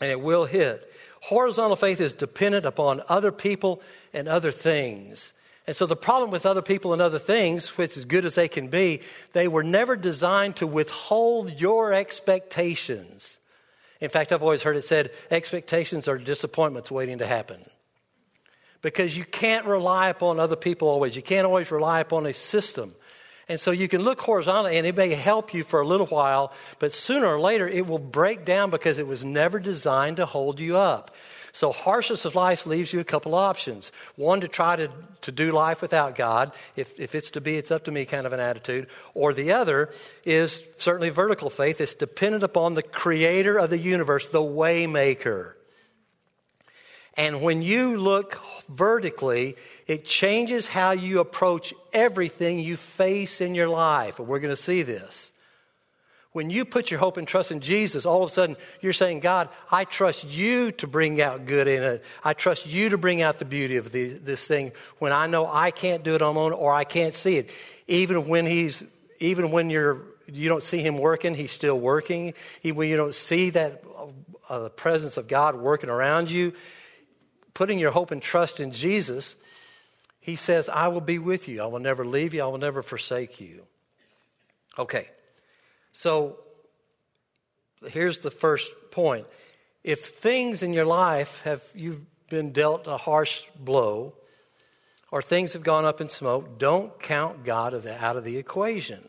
and 0.00 0.10
it 0.10 0.20
will 0.20 0.44
hit. 0.44 0.88
Horizontal 1.22 1.76
faith 1.76 2.00
is 2.00 2.14
dependent 2.14 2.64
upon 2.64 3.02
other 3.08 3.32
people 3.32 3.82
and 4.12 4.28
other 4.28 4.52
things. 4.52 5.32
And 5.66 5.76
so 5.76 5.86
the 5.86 5.96
problem 5.96 6.30
with 6.30 6.44
other 6.44 6.62
people 6.62 6.92
and 6.92 7.00
other 7.00 7.20
things, 7.20 7.76
which 7.78 7.96
as 7.96 8.04
good 8.04 8.24
as 8.24 8.34
they 8.34 8.48
can 8.48 8.68
be, 8.68 9.00
they 9.32 9.46
were 9.46 9.62
never 9.62 9.94
designed 9.94 10.56
to 10.56 10.66
withhold 10.66 11.60
your 11.60 11.92
expectations. 11.92 13.38
In 14.02 14.10
fact, 14.10 14.32
I've 14.32 14.42
always 14.42 14.64
heard 14.64 14.76
it 14.76 14.84
said 14.84 15.12
expectations 15.30 16.08
are 16.08 16.18
disappointments 16.18 16.90
waiting 16.90 17.18
to 17.18 17.26
happen. 17.26 17.64
Because 18.82 19.16
you 19.16 19.24
can't 19.24 19.64
rely 19.64 20.08
upon 20.08 20.40
other 20.40 20.56
people 20.56 20.88
always. 20.88 21.14
You 21.14 21.22
can't 21.22 21.46
always 21.46 21.70
rely 21.70 22.00
upon 22.00 22.26
a 22.26 22.32
system. 22.32 22.96
And 23.48 23.60
so 23.60 23.70
you 23.70 23.86
can 23.86 24.02
look 24.02 24.20
horizontally 24.20 24.76
and 24.76 24.88
it 24.88 24.96
may 24.96 25.10
help 25.10 25.54
you 25.54 25.62
for 25.62 25.80
a 25.80 25.86
little 25.86 26.08
while, 26.08 26.52
but 26.80 26.92
sooner 26.92 27.28
or 27.28 27.40
later 27.40 27.68
it 27.68 27.86
will 27.86 28.00
break 28.00 28.44
down 28.44 28.70
because 28.70 28.98
it 28.98 29.06
was 29.06 29.24
never 29.24 29.60
designed 29.60 30.16
to 30.16 30.26
hold 30.26 30.58
you 30.58 30.76
up. 30.76 31.12
So, 31.54 31.70
harshness 31.70 32.24
of 32.24 32.34
life 32.34 32.64
leaves 32.66 32.94
you 32.94 33.00
a 33.00 33.04
couple 33.04 33.34
options. 33.34 33.92
One, 34.16 34.40
to 34.40 34.48
try 34.48 34.76
to, 34.76 34.90
to 35.20 35.30
do 35.32 35.52
life 35.52 35.82
without 35.82 36.16
God. 36.16 36.52
If, 36.76 36.98
if 36.98 37.14
it's 37.14 37.30
to 37.32 37.42
be, 37.42 37.56
it's 37.58 37.70
up 37.70 37.84
to 37.84 37.92
me 37.92 38.06
kind 38.06 38.26
of 38.26 38.32
an 38.32 38.40
attitude. 38.40 38.86
Or 39.14 39.34
the 39.34 39.52
other 39.52 39.90
is 40.24 40.62
certainly 40.78 41.10
vertical 41.10 41.50
faith. 41.50 41.82
It's 41.82 41.94
dependent 41.94 42.42
upon 42.42 42.72
the 42.72 42.82
creator 42.82 43.58
of 43.58 43.68
the 43.68 43.78
universe, 43.78 44.28
the 44.28 44.40
waymaker. 44.40 45.52
And 47.18 47.42
when 47.42 47.60
you 47.60 47.98
look 47.98 48.40
vertically, 48.70 49.56
it 49.86 50.06
changes 50.06 50.68
how 50.68 50.92
you 50.92 51.20
approach 51.20 51.74
everything 51.92 52.60
you 52.60 52.78
face 52.78 53.42
in 53.42 53.54
your 53.54 53.68
life. 53.68 54.18
And 54.18 54.26
we're 54.26 54.40
going 54.40 54.56
to 54.56 54.62
see 54.62 54.82
this. 54.82 55.31
When 56.32 56.48
you 56.48 56.64
put 56.64 56.90
your 56.90 56.98
hope 56.98 57.18
and 57.18 57.28
trust 57.28 57.52
in 57.52 57.60
Jesus, 57.60 58.06
all 58.06 58.22
of 58.22 58.30
a 58.30 58.32
sudden 58.32 58.56
you're 58.80 58.94
saying, 58.94 59.20
God, 59.20 59.50
I 59.70 59.84
trust 59.84 60.24
you 60.24 60.70
to 60.72 60.86
bring 60.86 61.20
out 61.20 61.44
good 61.44 61.68
in 61.68 61.82
it. 61.82 62.04
I 62.24 62.32
trust 62.32 62.66
you 62.66 62.88
to 62.88 62.98
bring 62.98 63.20
out 63.20 63.38
the 63.38 63.44
beauty 63.44 63.76
of 63.76 63.92
the, 63.92 64.14
this 64.14 64.46
thing 64.46 64.72
when 64.98 65.12
I 65.12 65.26
know 65.26 65.46
I 65.46 65.70
can't 65.70 66.02
do 66.02 66.14
it 66.14 66.22
on 66.22 66.34
my 66.34 66.40
own 66.40 66.52
or 66.54 66.72
I 66.72 66.84
can't 66.84 67.14
see 67.14 67.36
it. 67.36 67.50
Even 67.86 68.28
when 68.28 68.46
he's, 68.46 68.82
even 69.20 69.50
when 69.50 69.68
you're, 69.68 70.00
you 70.26 70.48
don't 70.48 70.62
see 70.62 70.80
him 70.80 70.96
working, 70.96 71.34
he's 71.34 71.52
still 71.52 71.78
working. 71.78 72.32
Even 72.62 72.78
when 72.78 72.88
you 72.88 72.96
don't 72.96 73.14
see 73.14 73.50
that 73.50 73.84
uh, 74.48 74.58
the 74.60 74.70
presence 74.70 75.18
of 75.18 75.28
God 75.28 75.54
working 75.54 75.90
around 75.90 76.30
you, 76.30 76.54
putting 77.52 77.78
your 77.78 77.90
hope 77.90 78.10
and 78.10 78.22
trust 78.22 78.58
in 78.58 78.72
Jesus, 78.72 79.36
he 80.18 80.36
says, 80.36 80.70
I 80.70 80.88
will 80.88 81.02
be 81.02 81.18
with 81.18 81.46
you. 81.46 81.62
I 81.62 81.66
will 81.66 81.78
never 81.78 82.06
leave 82.06 82.32
you. 82.32 82.42
I 82.42 82.46
will 82.46 82.56
never 82.56 82.82
forsake 82.82 83.38
you. 83.38 83.64
Okay. 84.78 85.08
So 85.92 86.38
here's 87.86 88.20
the 88.20 88.30
first 88.30 88.72
point. 88.90 89.26
If 89.84 90.06
things 90.06 90.62
in 90.62 90.72
your 90.72 90.84
life 90.84 91.42
have 91.42 91.62
you've 91.74 92.00
been 92.28 92.52
dealt 92.52 92.86
a 92.86 92.96
harsh 92.96 93.44
blow 93.58 94.14
or 95.10 95.20
things 95.22 95.52
have 95.52 95.62
gone 95.62 95.84
up 95.84 96.00
in 96.00 96.08
smoke, 96.08 96.58
don't 96.58 96.98
count 96.98 97.44
God 97.44 97.74
out 97.86 98.16
of 98.16 98.24
the 98.24 98.36
equation. 98.38 99.08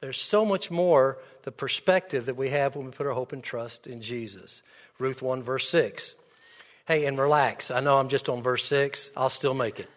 There's 0.00 0.20
so 0.20 0.44
much 0.44 0.70
more 0.70 1.18
the 1.42 1.50
perspective 1.50 2.26
that 2.26 2.36
we 2.36 2.50
have 2.50 2.76
when 2.76 2.86
we 2.86 2.92
put 2.92 3.06
our 3.06 3.14
hope 3.14 3.32
and 3.32 3.42
trust 3.42 3.86
in 3.86 4.00
Jesus. 4.00 4.62
Ruth 4.98 5.22
1, 5.22 5.42
verse 5.42 5.68
6. 5.68 6.14
Hey, 6.86 7.06
and 7.06 7.18
relax. 7.18 7.70
I 7.70 7.80
know 7.80 7.98
I'm 7.98 8.08
just 8.08 8.28
on 8.28 8.42
verse 8.42 8.64
6. 8.66 9.10
I'll 9.16 9.30
still 9.30 9.54
make 9.54 9.80
it. 9.80 9.90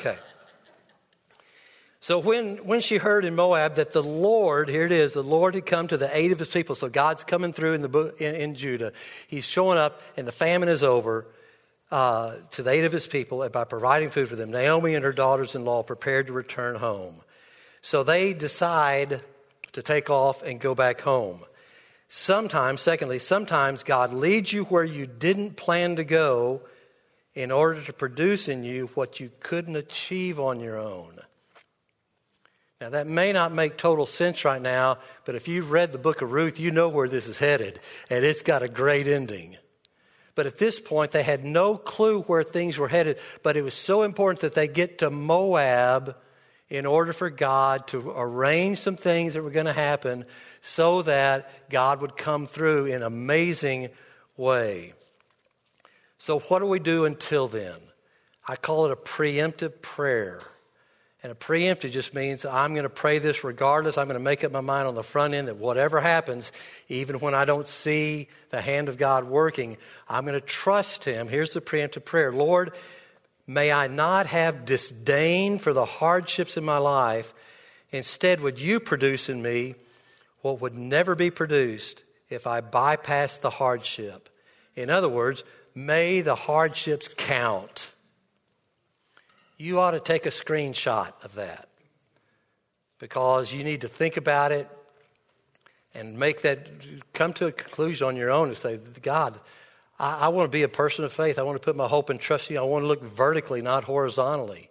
Okay. 0.00 0.18
So 2.04 2.18
when, 2.18 2.58
when 2.66 2.82
she 2.82 2.98
heard 2.98 3.24
in 3.24 3.34
Moab 3.34 3.76
that 3.76 3.92
the 3.92 4.02
Lord, 4.02 4.68
here 4.68 4.84
it 4.84 4.92
is, 4.92 5.14
the 5.14 5.22
Lord 5.22 5.54
had 5.54 5.64
come 5.64 5.88
to 5.88 5.96
the 5.96 6.14
aid 6.14 6.32
of 6.32 6.38
his 6.38 6.50
people. 6.50 6.74
So 6.74 6.90
God's 6.90 7.24
coming 7.24 7.54
through 7.54 7.72
in, 7.72 7.80
the, 7.80 8.14
in, 8.18 8.34
in 8.34 8.54
Judah. 8.56 8.92
He's 9.26 9.46
showing 9.46 9.78
up 9.78 10.02
and 10.14 10.28
the 10.28 10.30
famine 10.30 10.68
is 10.68 10.84
over 10.84 11.26
uh, 11.90 12.34
to 12.50 12.62
the 12.62 12.68
aid 12.68 12.84
of 12.84 12.92
his 12.92 13.06
people 13.06 13.42
and 13.42 13.50
by 13.50 13.64
providing 13.64 14.10
food 14.10 14.28
for 14.28 14.36
them. 14.36 14.50
Naomi 14.50 14.94
and 14.94 15.02
her 15.02 15.14
daughters 15.14 15.54
in 15.54 15.64
law 15.64 15.82
prepared 15.82 16.26
to 16.26 16.34
return 16.34 16.76
home. 16.76 17.22
So 17.80 18.02
they 18.02 18.34
decide 18.34 19.22
to 19.72 19.82
take 19.82 20.10
off 20.10 20.42
and 20.42 20.60
go 20.60 20.74
back 20.74 21.00
home. 21.00 21.40
Sometimes, 22.10 22.82
secondly, 22.82 23.18
sometimes 23.18 23.82
God 23.82 24.12
leads 24.12 24.52
you 24.52 24.64
where 24.64 24.84
you 24.84 25.06
didn't 25.06 25.56
plan 25.56 25.96
to 25.96 26.04
go 26.04 26.60
in 27.34 27.50
order 27.50 27.80
to 27.80 27.94
produce 27.94 28.46
in 28.46 28.62
you 28.62 28.90
what 28.92 29.20
you 29.20 29.30
couldn't 29.40 29.76
achieve 29.76 30.38
on 30.38 30.60
your 30.60 30.76
own. 30.76 31.23
Now, 32.84 32.90
that 32.90 33.06
may 33.06 33.32
not 33.32 33.50
make 33.50 33.78
total 33.78 34.04
sense 34.04 34.44
right 34.44 34.60
now, 34.60 34.98
but 35.24 35.34
if 35.34 35.48
you've 35.48 35.70
read 35.70 35.92
the 35.92 35.98
book 35.98 36.20
of 36.20 36.32
Ruth, 36.32 36.60
you 36.60 36.70
know 36.70 36.90
where 36.90 37.08
this 37.08 37.26
is 37.26 37.38
headed, 37.38 37.80
and 38.10 38.26
it's 38.26 38.42
got 38.42 38.62
a 38.62 38.68
great 38.68 39.08
ending. 39.08 39.56
But 40.34 40.44
at 40.44 40.58
this 40.58 40.80
point, 40.80 41.10
they 41.10 41.22
had 41.22 41.46
no 41.46 41.78
clue 41.78 42.20
where 42.24 42.42
things 42.42 42.76
were 42.76 42.88
headed, 42.88 43.18
but 43.42 43.56
it 43.56 43.62
was 43.62 43.72
so 43.72 44.02
important 44.02 44.40
that 44.40 44.52
they 44.52 44.68
get 44.68 44.98
to 44.98 45.08
Moab 45.08 46.14
in 46.68 46.84
order 46.84 47.14
for 47.14 47.30
God 47.30 47.88
to 47.88 48.12
arrange 48.14 48.76
some 48.80 48.96
things 48.96 49.32
that 49.32 49.42
were 49.42 49.48
going 49.48 49.64
to 49.64 49.72
happen 49.72 50.26
so 50.60 51.00
that 51.00 51.70
God 51.70 52.02
would 52.02 52.18
come 52.18 52.44
through 52.44 52.84
in 52.84 52.96
an 52.96 53.02
amazing 53.04 53.88
way. 54.36 54.92
So, 56.18 56.38
what 56.38 56.58
do 56.58 56.66
we 56.66 56.80
do 56.80 57.06
until 57.06 57.48
then? 57.48 57.80
I 58.46 58.56
call 58.56 58.84
it 58.84 58.92
a 58.92 58.96
preemptive 58.96 59.80
prayer. 59.80 60.42
And 61.24 61.32
a 61.32 61.34
preemptive 61.34 61.90
just 61.90 62.12
means 62.12 62.44
I'm 62.44 62.74
going 62.74 62.82
to 62.82 62.90
pray 62.90 63.18
this 63.18 63.44
regardless. 63.44 63.96
I'm 63.96 64.08
going 64.08 64.18
to 64.18 64.22
make 64.22 64.44
up 64.44 64.52
my 64.52 64.60
mind 64.60 64.86
on 64.86 64.94
the 64.94 65.02
front 65.02 65.32
end 65.32 65.48
that 65.48 65.56
whatever 65.56 66.02
happens, 66.02 66.52
even 66.90 67.18
when 67.18 67.34
I 67.34 67.46
don't 67.46 67.66
see 67.66 68.28
the 68.50 68.60
hand 68.60 68.90
of 68.90 68.98
God 68.98 69.24
working, 69.24 69.78
I'm 70.06 70.26
going 70.26 70.38
to 70.38 70.46
trust 70.46 71.04
Him. 71.04 71.28
Here's 71.28 71.54
the 71.54 71.62
preemptive 71.62 72.04
prayer 72.04 72.30
Lord, 72.30 72.72
may 73.46 73.72
I 73.72 73.86
not 73.86 74.26
have 74.26 74.66
disdain 74.66 75.58
for 75.58 75.72
the 75.72 75.86
hardships 75.86 76.58
in 76.58 76.64
my 76.64 76.76
life. 76.76 77.32
Instead, 77.90 78.42
would 78.42 78.60
you 78.60 78.78
produce 78.78 79.30
in 79.30 79.40
me 79.40 79.76
what 80.42 80.60
would 80.60 80.74
never 80.74 81.14
be 81.14 81.30
produced 81.30 82.04
if 82.28 82.46
I 82.46 82.60
bypass 82.60 83.38
the 83.38 83.48
hardship? 83.48 84.28
In 84.76 84.90
other 84.90 85.08
words, 85.08 85.42
may 85.74 86.20
the 86.20 86.34
hardships 86.34 87.08
count 87.08 87.93
you 89.56 89.80
ought 89.80 89.92
to 89.92 90.00
take 90.00 90.26
a 90.26 90.30
screenshot 90.30 91.12
of 91.24 91.34
that 91.34 91.68
because 92.98 93.52
you 93.52 93.64
need 93.64 93.82
to 93.82 93.88
think 93.88 94.16
about 94.16 94.52
it 94.52 94.68
and 95.94 96.18
make 96.18 96.42
that 96.42 96.66
come 97.12 97.32
to 97.34 97.46
a 97.46 97.52
conclusion 97.52 98.08
on 98.08 98.16
your 98.16 98.30
own 98.30 98.48
and 98.48 98.56
say, 98.56 98.78
God, 99.02 99.38
I, 99.98 100.20
I 100.20 100.28
want 100.28 100.50
to 100.50 100.56
be 100.56 100.62
a 100.62 100.68
person 100.68 101.04
of 101.04 101.12
faith. 101.12 101.38
I 101.38 101.42
want 101.42 101.60
to 101.60 101.64
put 101.64 101.76
my 101.76 101.86
hope 101.86 102.10
and 102.10 102.18
trust 102.18 102.50
in 102.50 102.54
you. 102.54 102.60
I 102.60 102.64
want 102.64 102.82
to 102.82 102.88
look 102.88 103.02
vertically, 103.02 103.62
not 103.62 103.84
horizontally. 103.84 104.70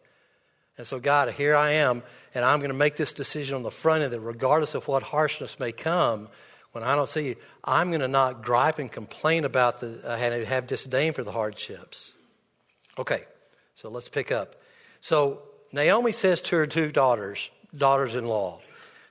And 0.78 0.88
so, 0.88 1.00
God, 1.00 1.32
here 1.32 1.56
I 1.56 1.74
am, 1.74 2.02
and 2.34 2.44
I'm 2.44 2.60
going 2.60 2.72
to 2.72 2.78
make 2.78 2.96
this 2.96 3.14
decision 3.14 3.56
on 3.56 3.64
the 3.64 3.72
front 3.72 4.04
end 4.04 4.12
that 4.12 4.20
regardless 4.20 4.74
of 4.74 4.88
what 4.88 5.04
harshness 5.04 5.60
may 5.60 5.72
come, 5.72 6.30
when 6.72 6.84
I 6.84 6.96
don't 6.96 7.08
see 7.08 7.28
you, 7.28 7.36
I'm 7.64 7.90
going 7.90 8.02
to 8.02 8.08
not 8.08 8.42
gripe 8.42 8.80
and 8.80 8.92
complain 8.92 9.46
about 9.46 9.80
the, 9.80 10.02
uh, 10.04 10.18
have 10.18 10.66
disdain 10.66 11.14
for 11.14 11.24
the 11.24 11.32
hardships. 11.32 12.14
Okay, 12.98 13.26
so 13.76 13.90
let's 13.90 14.10
pick 14.10 14.32
up. 14.32 14.56
So 15.04 15.42
Naomi 15.74 16.14
says 16.14 16.40
to 16.44 16.56
her 16.56 16.66
two 16.66 16.90
daughters, 16.90 17.50
daughters 17.76 18.16
in 18.16 18.26
law, 18.26 18.62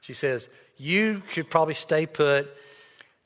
she 0.00 0.14
says, 0.14 0.48
You 0.78 1.22
should 1.32 1.50
probably 1.50 1.74
stay 1.74 2.06
put 2.06 2.48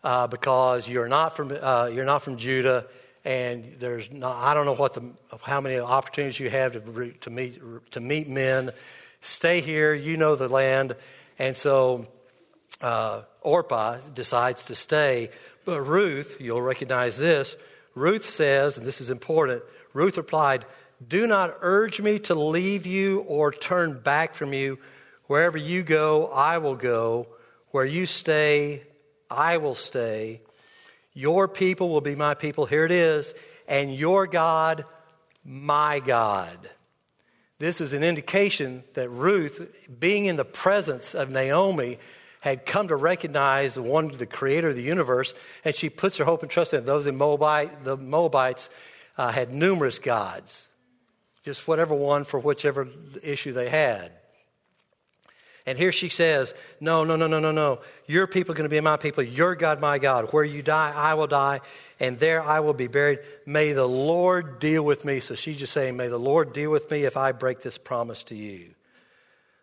uh, 0.03 0.27
because 0.27 0.89
you're 0.89 1.07
not, 1.07 1.37
from, 1.37 1.53
uh, 1.53 1.87
you're 1.87 2.05
not 2.05 2.23
from 2.23 2.39
Judah. 2.39 2.87
And 3.25 3.77
there's 3.79 4.11
not, 4.11 4.35
I 4.43 4.53
don't 4.53 4.67
know 4.67 4.75
what 4.75 4.95
the, 4.95 5.03
how 5.43 5.61
many 5.61 5.79
opportunities 5.79 6.41
you 6.41 6.51
have 6.51 6.73
to, 6.73 7.13
to, 7.21 7.31
meet, 7.31 7.93
to 7.93 8.01
meet 8.01 8.29
men. 8.29 8.73
Stay 9.21 9.61
here, 9.61 9.95
you 9.95 10.17
know 10.17 10.35
the 10.35 10.49
land. 10.49 10.97
And 11.39 11.57
so 11.57 12.09
uh, 12.83 13.23
Orpah 13.43 13.99
decides 14.13 14.65
to 14.65 14.75
stay. 14.75 15.31
But 15.65 15.83
Ruth, 15.83 16.39
you'll 16.41 16.63
recognize 16.63 17.17
this, 17.17 17.55
Ruth 17.95 18.27
says, 18.27 18.77
and 18.77 18.85
this 18.85 19.01
is 19.01 19.09
important, 19.09 19.63
Ruth 19.93 20.17
replied, 20.17 20.65
do 21.07 21.27
not 21.27 21.57
urge 21.61 22.01
me 22.01 22.19
to 22.21 22.35
leave 22.35 22.87
you 22.87 23.21
or 23.21 23.53
turn 23.53 24.01
back 24.01 24.35
from 24.35 24.53
you. 24.53 24.79
Wherever 25.27 25.59
you 25.59 25.83
go, 25.83 26.27
I 26.29 26.59
will 26.59 26.77
go. 26.77 27.29
Where 27.71 27.85
you 27.85 28.07
stay, 28.07 28.85
I 29.31 29.57
will 29.59 29.75
stay. 29.75 30.41
Your 31.13 31.49
people 31.49 31.89
will 31.89 32.01
be 32.01 32.15
my 32.15 32.35
people. 32.35 32.67
Here 32.67 32.85
it 32.85 32.93
is. 32.93 33.35
And 33.69 33.95
your 33.95 34.27
God, 34.27 34.85
my 35.45 36.01
God. 36.01 36.71
This 37.59 37.81
is 37.81 37.93
an 37.93 38.03
indication 38.03 38.85
that 38.95 39.09
Ruth, 39.09 39.67
being 39.99 40.27
in 40.27 40.37
the 40.37 40.45
presence 40.45 41.15
of 41.15 41.31
Naomi, 41.31 41.99
had 42.41 42.67
come 42.67 42.89
to 42.89 42.97
recognize 42.97 43.75
the 43.75 43.83
one, 43.83 44.09
the 44.09 44.27
creator 44.27 44.69
of 44.69 44.77
the 44.77 44.83
universe, 44.83 45.35
and 45.65 45.75
she 45.75 45.89
puts 45.89 46.19
her 46.19 46.25
hope 46.25 46.43
and 46.43 46.51
trust 46.51 46.75
in 46.75 46.85
those 46.85 47.07
in 47.07 47.17
Moabite, 47.17 47.83
the 47.83 47.97
Moabites 47.97 48.71
uh, 49.19 49.33
had 49.33 49.53
numerous 49.53 49.99
gods, 49.99 50.69
just 51.47 51.69
whatever 51.69 51.95
one 51.95 52.25
for 52.25 52.41
whichever 52.41 52.89
issue 53.23 53.53
they 53.53 53.69
had. 53.69 54.11
And 55.65 55.79
here 55.79 55.93
she 55.93 56.09
says, 56.09 56.55
No, 56.81 57.05
no, 57.05 57.15
no, 57.15 57.29
no, 57.29 57.39
no, 57.39 57.53
no. 57.53 57.83
Your 58.07 58.27
people 58.27 58.51
are 58.51 58.57
going 58.57 58.69
to 58.69 58.75
be 58.75 58.81
my 58.81 58.97
people. 58.97 59.23
Your 59.23 59.55
God, 59.55 59.81
my 59.81 60.01
God. 60.01 60.33
Where 60.33 60.43
you 60.43 60.61
die, 60.61 60.93
I 60.93 61.15
will 61.15 61.29
die, 61.29 61.61
and 62.01 62.19
there 62.19 62.43
I 62.43 62.59
will 62.59 62.75
be 62.75 62.89
buried. 62.89 63.21
May 63.47 63.75
the 63.75 63.87
Lord 63.87 64.59
deal 64.59 64.83
with 64.83 65.05
me. 65.05 65.21
So 65.21 65.37
she's 65.37 65.57
just 65.57 65.73
saying, 65.73 65.97
May 65.97 66.09
the 66.09 66.19
Lord 66.19 66.53
deal 66.53 66.73
with 66.73 66.91
me 66.91 67.05
if 67.05 67.17
I 67.17 67.31
break 67.31 67.63
this 67.63 67.79
promise 67.79 68.25
to 68.25 68.35
you. 68.35 68.75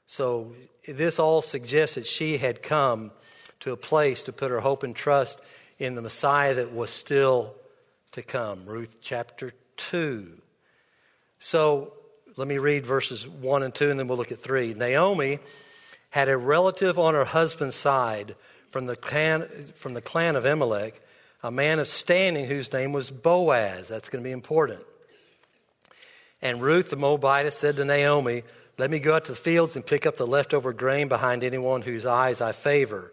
So 0.05 0.53
this 0.87 1.19
all 1.19 1.41
suggests 1.41 1.95
that 1.95 2.07
she 2.07 2.37
had 2.37 2.63
come 2.63 3.11
to 3.59 3.73
a 3.73 3.77
place 3.77 4.23
to 4.23 4.31
put 4.31 4.51
her 4.51 4.61
hope 4.61 4.83
and 4.83 4.95
trust 4.95 5.41
in 5.79 5.95
the 5.95 6.01
Messiah 6.01 6.53
that 6.53 6.73
was 6.73 6.91
still 6.91 7.55
to 8.13 8.21
come. 8.21 8.65
Ruth 8.67 8.99
chapter 9.01 9.51
2. 9.75 10.42
So 11.43 11.91
let 12.37 12.47
me 12.47 12.57
read 12.57 12.85
verses 12.85 13.27
1 13.27 13.63
and 13.63 13.75
2, 13.75 13.91
and 13.91 13.99
then 13.99 14.07
we'll 14.07 14.17
look 14.17 14.31
at 14.31 14.39
3. 14.39 14.75
Naomi 14.75 15.39
had 16.09 16.29
a 16.29 16.37
relative 16.37 16.97
on 16.97 17.15
her 17.15 17.25
husband's 17.25 17.75
side 17.75 18.35
from 18.69 18.85
the 18.85 18.95
clan, 18.95 19.73
from 19.75 19.93
the 19.93 19.99
clan 19.99 20.37
of 20.37 20.45
Elimelech, 20.45 20.97
a 21.43 21.51
man 21.51 21.79
of 21.79 21.89
standing 21.89 22.45
whose 22.45 22.71
name 22.71 22.93
was 22.93 23.11
Boaz. 23.11 23.89
That's 23.89 24.07
going 24.07 24.23
to 24.23 24.27
be 24.27 24.31
important. 24.31 24.79
And 26.41 26.61
Ruth 26.61 26.89
the 26.89 26.95
Moabitess 26.95 27.57
said 27.57 27.75
to 27.75 27.83
Naomi, 27.83 28.43
Let 28.77 28.89
me 28.89 28.99
go 28.99 29.13
out 29.13 29.25
to 29.25 29.33
the 29.33 29.37
fields 29.37 29.75
and 29.75 29.85
pick 29.85 30.05
up 30.05 30.15
the 30.15 30.25
leftover 30.25 30.71
grain 30.71 31.09
behind 31.09 31.43
anyone 31.43 31.81
whose 31.81 32.05
eyes 32.05 32.39
I 32.39 32.53
favor. 32.53 33.11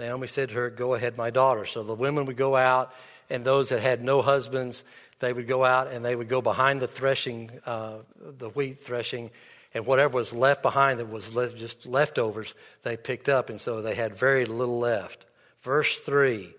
Naomi 0.00 0.26
said 0.26 0.48
to 0.48 0.54
her, 0.56 0.70
Go 0.70 0.94
ahead, 0.94 1.16
my 1.16 1.30
daughter. 1.30 1.64
So 1.64 1.82
the 1.82 1.94
women 1.94 2.26
would 2.26 2.36
go 2.36 2.56
out, 2.56 2.92
and 3.28 3.44
those 3.44 3.68
that 3.68 3.80
had 3.80 4.02
no 4.02 4.22
husbands, 4.22 4.82
they 5.20 5.32
would 5.32 5.46
go 5.46 5.64
out 5.64 5.92
and 5.92 6.04
they 6.04 6.16
would 6.16 6.28
go 6.28 6.42
behind 6.42 6.80
the 6.80 6.88
threshing, 6.88 7.50
uh, 7.66 7.98
the 8.18 8.48
wheat 8.48 8.80
threshing, 8.80 9.30
and 9.72 9.86
whatever 9.86 10.16
was 10.16 10.32
left 10.32 10.62
behind 10.62 10.98
that 10.98 11.08
was 11.08 11.28
just 11.54 11.86
leftovers, 11.86 12.54
they 12.82 12.96
picked 12.96 13.28
up, 13.28 13.50
and 13.50 13.60
so 13.60 13.82
they 13.82 13.94
had 13.94 14.16
very 14.16 14.44
little 14.44 14.80
left. 14.80 15.26
Verse 15.62 16.00
3 16.00 16.52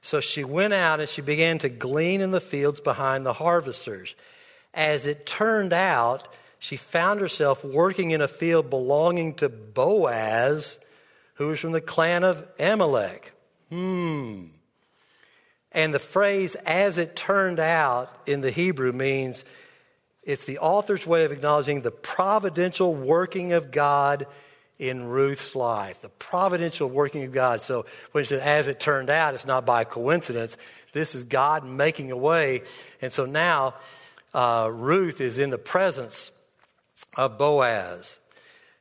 So 0.00 0.20
she 0.20 0.42
went 0.42 0.72
out 0.72 0.98
and 0.98 1.08
she 1.08 1.20
began 1.20 1.58
to 1.58 1.68
glean 1.68 2.20
in 2.20 2.32
the 2.32 2.40
fields 2.40 2.80
behind 2.80 3.24
the 3.24 3.34
harvesters. 3.34 4.16
As 4.74 5.06
it 5.06 5.26
turned 5.26 5.72
out, 5.72 6.26
she 6.58 6.76
found 6.76 7.20
herself 7.20 7.64
working 7.64 8.12
in 8.12 8.20
a 8.20 8.28
field 8.28 8.70
belonging 8.70 9.34
to 9.34 9.48
Boaz, 9.48 10.78
who 11.42 11.48
was 11.48 11.60
from 11.60 11.72
the 11.72 11.80
clan 11.80 12.24
of 12.24 12.46
Elimelech. 12.58 13.32
Hmm. 13.68 14.46
And 15.72 15.94
the 15.94 15.98
phrase, 15.98 16.54
as 16.54 16.98
it 16.98 17.16
turned 17.16 17.58
out, 17.58 18.10
in 18.26 18.42
the 18.42 18.50
Hebrew 18.50 18.92
means 18.92 19.44
it's 20.22 20.44
the 20.44 20.58
author's 20.58 21.06
way 21.06 21.24
of 21.24 21.32
acknowledging 21.32 21.80
the 21.80 21.90
providential 21.90 22.94
working 22.94 23.52
of 23.52 23.70
God 23.70 24.26
in 24.78 25.04
Ruth's 25.04 25.56
life, 25.56 26.00
the 26.02 26.08
providential 26.08 26.88
working 26.88 27.24
of 27.24 27.32
God. 27.32 27.62
So 27.62 27.86
when 28.12 28.24
he 28.24 28.28
said, 28.28 28.40
as 28.40 28.68
it 28.68 28.80
turned 28.80 29.10
out, 29.10 29.34
it's 29.34 29.46
not 29.46 29.64
by 29.64 29.84
coincidence. 29.84 30.56
This 30.92 31.14
is 31.14 31.24
God 31.24 31.64
making 31.64 32.10
a 32.10 32.16
way. 32.16 32.62
And 33.00 33.12
so 33.12 33.24
now 33.24 33.74
uh, 34.34 34.68
Ruth 34.70 35.20
is 35.20 35.38
in 35.38 35.50
the 35.50 35.58
presence 35.58 36.32
of 37.16 37.38
Boaz. 37.38 38.18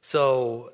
So, 0.01 0.72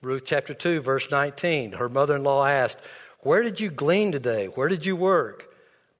Ruth 0.00 0.22
chapter 0.24 0.54
2, 0.54 0.80
verse 0.80 1.10
19, 1.10 1.72
her 1.72 1.88
mother 1.88 2.16
in 2.16 2.22
law 2.22 2.46
asked, 2.46 2.78
Where 3.20 3.42
did 3.42 3.60
you 3.60 3.68
glean 3.68 4.12
today? 4.12 4.46
Where 4.46 4.68
did 4.68 4.86
you 4.86 4.94
work? 4.94 5.52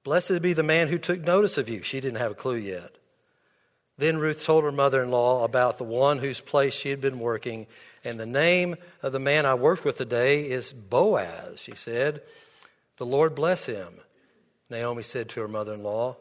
Blessed 0.05 0.41
be 0.41 0.53
the 0.53 0.63
man 0.63 0.87
who 0.87 0.97
took 0.97 1.19
notice 1.19 1.57
of 1.57 1.67
you. 1.67 1.83
She 1.83 1.99
didn't 1.99 2.19
have 2.19 2.31
a 2.31 2.35
clue 2.35 2.55
yet. 2.55 2.95
Then 3.97 4.17
Ruth 4.17 4.45
told 4.45 4.63
her 4.63 4.71
mother 4.71 5.03
in 5.03 5.11
law 5.11 5.43
about 5.43 5.77
the 5.77 5.83
one 5.83 6.19
whose 6.19 6.39
place 6.39 6.73
she 6.73 6.89
had 6.89 7.01
been 7.01 7.19
working. 7.19 7.67
And 8.05 8.17
the 8.17 8.25
name 8.25 8.77
of 9.03 9.11
the 9.11 9.19
man 9.19 9.45
I 9.45 9.55
worked 9.55 9.83
with 9.83 9.97
today 9.97 10.49
is 10.49 10.71
Boaz, 10.71 11.59
she 11.59 11.73
said. 11.75 12.21
The 12.95 13.05
Lord 13.05 13.35
bless 13.35 13.65
him. 13.65 13.95
Naomi 14.69 15.03
said 15.03 15.27
to 15.29 15.41
her 15.41 15.49
mother 15.49 15.73
in 15.73 15.83
law. 15.83 16.15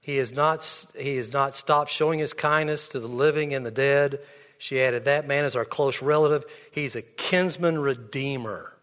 He 0.00 0.16
has, 0.16 0.32
not, 0.32 0.86
he 0.98 1.16
has 1.18 1.32
not 1.32 1.54
stopped 1.54 1.92
showing 1.92 2.18
his 2.18 2.32
kindness 2.32 2.88
to 2.88 2.98
the 2.98 3.06
living 3.06 3.54
and 3.54 3.64
the 3.64 3.70
dead. 3.70 4.18
She 4.60 4.82
added, 4.82 5.06
That 5.06 5.26
man 5.26 5.46
is 5.46 5.56
our 5.56 5.64
close 5.64 6.02
relative. 6.02 6.44
He's 6.70 6.94
a 6.94 7.00
kinsman 7.00 7.78
redeemer. 7.78 8.76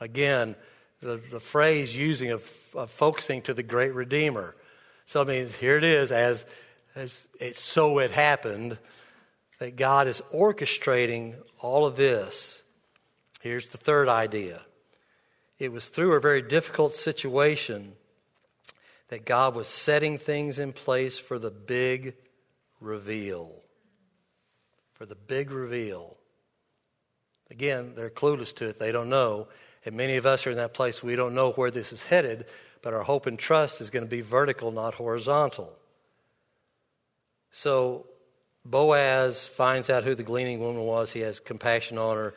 Again, 0.00 0.56
the, 1.02 1.20
the 1.30 1.40
phrase 1.40 1.94
using 1.94 2.30
of, 2.30 2.50
of 2.74 2.90
focusing 2.90 3.42
to 3.42 3.52
the 3.52 3.62
great 3.62 3.94
redeemer. 3.94 4.54
So, 5.04 5.20
I 5.20 5.24
mean, 5.24 5.48
here 5.60 5.76
it 5.76 5.84
is 5.84 6.10
as 6.10 6.46
as 6.96 7.28
it, 7.38 7.56
so 7.56 7.98
it 7.98 8.10
happened 8.10 8.78
that 9.58 9.76
God 9.76 10.08
is 10.08 10.22
orchestrating 10.32 11.34
all 11.58 11.84
of 11.84 11.96
this. 11.96 12.62
Here's 13.42 13.68
the 13.68 13.78
third 13.78 14.08
idea 14.08 14.62
it 15.58 15.70
was 15.70 15.90
through 15.90 16.14
a 16.14 16.20
very 16.20 16.40
difficult 16.40 16.94
situation 16.94 17.92
that 19.08 19.26
God 19.26 19.54
was 19.54 19.66
setting 19.66 20.16
things 20.16 20.58
in 20.58 20.72
place 20.72 21.18
for 21.18 21.38
the 21.38 21.50
big 21.50 22.14
reveal. 22.80 23.60
For 25.00 25.06
the 25.06 25.14
big 25.14 25.50
reveal. 25.50 26.18
Again, 27.50 27.94
they're 27.96 28.10
clueless 28.10 28.54
to 28.56 28.66
it, 28.66 28.78
they 28.78 28.92
don't 28.92 29.08
know. 29.08 29.48
And 29.86 29.96
many 29.96 30.16
of 30.16 30.26
us 30.26 30.46
are 30.46 30.50
in 30.50 30.58
that 30.58 30.74
place, 30.74 31.02
we 31.02 31.16
don't 31.16 31.34
know 31.34 31.52
where 31.52 31.70
this 31.70 31.90
is 31.90 32.02
headed, 32.02 32.44
but 32.82 32.92
our 32.92 33.02
hope 33.02 33.24
and 33.24 33.38
trust 33.38 33.80
is 33.80 33.88
going 33.88 34.04
to 34.04 34.10
be 34.10 34.20
vertical, 34.20 34.70
not 34.70 34.92
horizontal. 34.92 35.72
So 37.50 38.08
Boaz 38.66 39.46
finds 39.46 39.88
out 39.88 40.04
who 40.04 40.14
the 40.14 40.22
gleaning 40.22 40.60
woman 40.60 40.82
was. 40.82 41.12
He 41.12 41.20
has 41.20 41.40
compassion 41.40 41.96
on 41.96 42.18
her. 42.18 42.34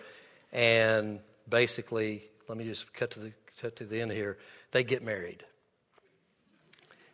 And 0.53 1.19
basically, 1.49 2.23
let 2.47 2.57
me 2.57 2.63
just 2.63 2.93
cut 2.93 3.11
to 3.11 3.19
the, 3.19 3.33
cut 3.61 3.75
to 3.75 3.83
the 3.83 3.99
end 3.99 4.13
here. 4.13 4.37
They 4.71 4.85
get 4.85 5.03
married. 5.03 5.43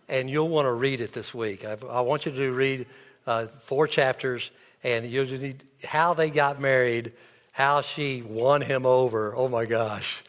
And 0.07 0.29
you'll 0.29 0.49
want 0.49 0.67
to 0.67 0.73
read 0.73 1.01
it 1.01 1.13
this 1.13 1.33
week. 1.33 1.65
I, 1.65 1.75
I 1.89 2.01
want 2.01 2.27
you 2.27 2.33
to 2.33 2.51
read 2.51 2.85
uh, 3.25 3.47
four 3.47 3.87
chapters, 3.87 4.51
and 4.83 5.09
you'll 5.09 5.25
need 5.25 5.63
how 5.83 6.13
they 6.13 6.29
got 6.29 6.59
married, 6.59 7.13
how 7.51 7.81
she 7.81 8.21
won 8.21 8.61
him 8.61 8.85
over. 8.85 9.35
Oh 9.35 9.47
my 9.47 9.65
gosh, 9.65 10.23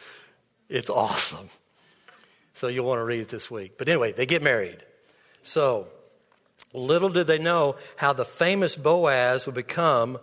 it's 0.69 0.91
awesome. 0.91 1.51
So 2.55 2.69
you'll 2.69 2.87
want 2.87 2.99
to 2.99 3.05
read 3.05 3.21
it 3.21 3.29
this 3.29 3.51
week. 3.51 3.79
But 3.79 3.89
anyway, 3.89 4.13
they 4.13 4.27
get 4.27 4.43
married. 4.43 4.79
So 5.43 5.87
Little 6.73 7.09
did 7.09 7.27
they 7.27 7.39
know 7.39 7.77
how 7.97 8.13
the 8.13 8.25
famous 8.25 8.77
Boaz 8.77 9.47
would 9.47 9.55
become, 9.55 10.19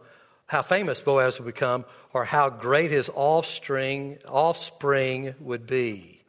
how 0.45 0.61
famous 0.61 1.01
Boaz 1.01 1.39
would 1.39 1.45
become, 1.45 1.85
or 2.13 2.23
how 2.23 2.49
great 2.49 2.91
his 2.91 3.09
offspring, 3.13 4.17
offspring 4.27 5.35
would 5.39 5.67
be. 5.67 6.21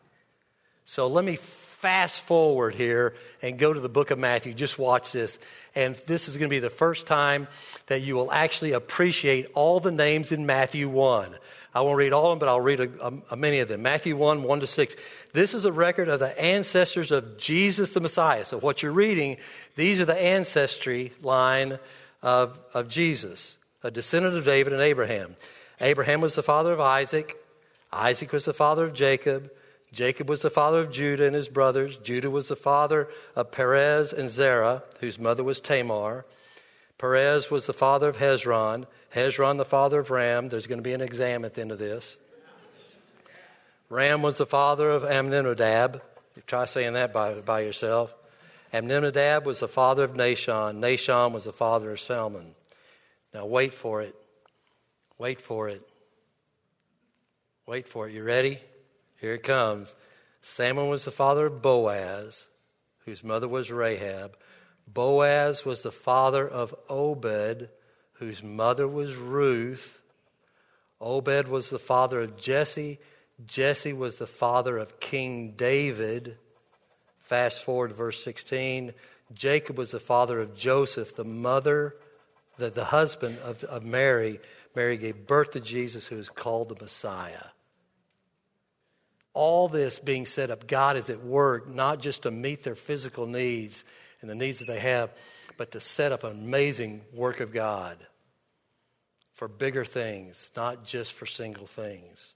So 0.85 1.07
let 1.07 1.25
me 1.25 1.37
fast 1.37 2.21
forward 2.21 2.75
here 2.75 3.15
and 3.43 3.59
go 3.59 3.73
to 3.73 3.79
the 3.79 3.89
book 3.89 4.11
of 4.11 4.19
Matthew. 4.19 4.55
Just 4.55 4.79
watch 4.79 5.13
this. 5.13 5.39
And 5.79 5.95
this 6.07 6.27
is 6.27 6.37
going 6.37 6.49
to 6.49 6.53
be 6.53 6.59
the 6.59 6.71
first 6.71 7.07
time 7.07 7.47
that 7.87 8.03
you 8.03 8.17
will 8.17 8.33
actually 8.33 8.73
appreciate 8.73 9.47
all 9.55 9.79
the 9.79 9.93
names 9.93 10.33
in 10.33 10.45
Matthew 10.45 10.88
1. 10.88 11.37
I 11.73 11.83
won't 11.83 11.97
read 11.97 12.12
all 12.12 12.25
of 12.25 12.31
them, 12.33 12.41
but 12.41 12.49
I'll 12.49 12.61
read 12.61 12.81
a, 12.81 12.91
a, 13.01 13.12
a 13.31 13.37
many 13.37 13.61
of 13.61 13.69
them. 13.69 13.83
Matthew 13.83 14.17
1, 14.17 14.43
1 14.43 14.61
to 14.61 14.67
6. 14.67 14.97
This 15.35 15.55
is 15.55 15.64
a 15.64 15.71
record 15.71 16.09
of 16.09 16.19
the 16.19 16.37
ancestors 16.43 17.12
of 17.12 17.38
Jesus 17.38 17.93
the 17.93 18.01
Messiah. 18.01 18.45
So, 18.45 18.59
what 18.59 18.83
you're 18.83 18.91
reading, 18.91 19.37
these 19.77 20.01
are 20.01 20.05
the 20.05 20.21
ancestry 20.21 21.12
line 21.23 21.79
of, 22.23 22.59
of 22.75 22.88
Jesus, 22.88 23.57
a 23.85 23.93
descendant 23.93 24.37
of 24.37 24.45
David 24.45 24.73
and 24.73 24.83
Abraham. 24.83 25.37
Abraham 25.81 26.21
was 26.21 26.35
the 26.35 26.43
father 26.43 26.73
of 26.73 26.81
Isaac. 26.81 27.37
Isaac 27.93 28.33
was 28.33 28.47
the 28.47 28.53
father 28.53 28.83
of 28.83 28.95
Jacob. 28.95 29.49
Jacob 29.92 30.29
was 30.29 30.42
the 30.42 30.51
father 30.51 30.81
of 30.81 30.90
Judah 30.90 31.27
and 31.27 31.35
his 31.35 31.48
brothers. 31.48 31.96
Judah 31.98 32.31
was 32.31 32.48
the 32.48 32.57
father 32.57 33.09
of 33.35 33.51
Perez 33.51 34.12
and 34.12 34.29
Zerah, 34.29 34.83
whose 35.01 35.18
mother 35.18 35.42
was 35.42 35.61
Tamar. 35.61 36.27
Perez 36.98 37.51
was 37.51 37.66
the 37.66 37.72
father 37.72 38.09
of 38.09 38.18
Hezron. 38.18 38.87
Hezron, 39.14 39.57
the 39.57 39.64
father 39.64 40.01
of 40.01 40.11
Ram. 40.11 40.48
There's 40.48 40.66
going 40.66 40.79
to 40.79 40.83
be 40.83 40.92
an 40.92 41.01
exam 41.01 41.44
at 41.44 41.55
the 41.55 41.62
end 41.62 41.72
of 41.72 41.79
this. 41.79 42.18
Ram 43.88 44.20
was 44.20 44.37
the 44.37 44.46
father 44.46 44.90
of 44.90 45.05
Amminadab. 45.05 46.03
Try 46.46 46.66
saying 46.66 46.92
that 46.92 47.12
by, 47.12 47.35
by 47.35 47.61
yourself. 47.61 48.14
Amminadab 48.72 49.46
was 49.46 49.61
the 49.61 49.68
father 49.68 50.05
of 50.05 50.12
Nahshon. 50.12 50.79
Nahshon 50.79 51.33
was 51.33 51.44
the 51.44 51.53
father 51.53 51.92
of 51.92 52.01
Salmon. 52.01 52.55
Now 53.33 53.46
wait 53.46 53.72
for 53.72 54.03
it. 54.03 54.14
Wait 55.16 55.40
for 55.40 55.68
it. 55.68 55.83
Wait 57.66 57.88
for 57.88 58.09
it. 58.09 58.12
You 58.12 58.24
ready? 58.24 58.61
Here 59.18 59.35
it 59.35 59.42
comes. 59.42 59.94
Salmon 60.40 60.88
was 60.88 61.04
the 61.04 61.11
father 61.11 61.46
of 61.46 61.61
Boaz, 61.61 62.46
whose 63.04 63.24
mother 63.24 63.48
was 63.48 63.70
Rahab. 63.70 64.37
Boaz 64.87 65.64
was 65.64 65.83
the 65.83 65.92
father 65.92 66.48
of 66.48 66.74
Obed, 66.88 67.68
whose 68.14 68.42
mother 68.42 68.87
was 68.88 69.16
Ruth. 69.16 70.00
Obed 71.00 71.48
was 71.48 71.70
the 71.70 71.78
father 71.78 72.20
of 72.20 72.37
Jesse. 72.37 72.98
Jesse 73.44 73.92
was 73.92 74.18
the 74.18 74.26
father 74.26 74.78
of 74.78 75.00
King 75.00 75.52
David. 75.52 76.38
Fast 77.18 77.62
forward 77.62 77.88
to 77.88 77.94
verse 77.94 78.22
16. 78.22 78.94
Jacob 79.35 79.76
was 79.76 79.90
the 79.90 80.00
father 80.00 80.40
of 80.40 80.54
Joseph, 80.54 81.14
the 81.14 81.24
mother, 81.24 81.96
the, 82.57 82.70
the 82.70 82.87
husband 82.87 83.38
of, 83.44 83.62
of 83.64 83.85
Mary. 83.85 84.40
Mary 84.74 84.96
gave 84.96 85.26
birth 85.26 85.50
to 85.52 85.61
Jesus, 85.61 86.07
who 86.07 86.18
is 86.18 86.28
called 86.28 86.68
the 86.68 86.83
Messiah. 86.83 87.48
All 89.35 89.69
this 89.69 89.99
being 89.99 90.27
set 90.27 90.51
up, 90.51 90.67
God 90.67 90.97
is 90.97 91.11
at 91.11 91.25
work 91.25 91.69
not 91.69 92.01
just 92.01 92.23
to 92.23 92.31
meet 92.31 92.64
their 92.64 92.75
physical 92.75 93.27
needs 93.27 93.85
and 94.21 94.29
the 94.29 94.35
needs 94.35 94.59
that 94.59 94.67
they 94.67 94.81
have, 94.81 95.11
but 95.57 95.73
to 95.73 95.81
set 95.81 96.12
up 96.12 96.25
an 96.25 96.33
amazing 96.33 97.03
work 97.12 97.41
of 97.41 97.53
God 97.53 97.99
for 99.35 99.47
bigger 99.47 99.85
things, 99.85 100.51
not 100.57 100.85
just 100.85 101.12
for 101.12 101.27
single 101.27 101.67
things. 101.67 102.35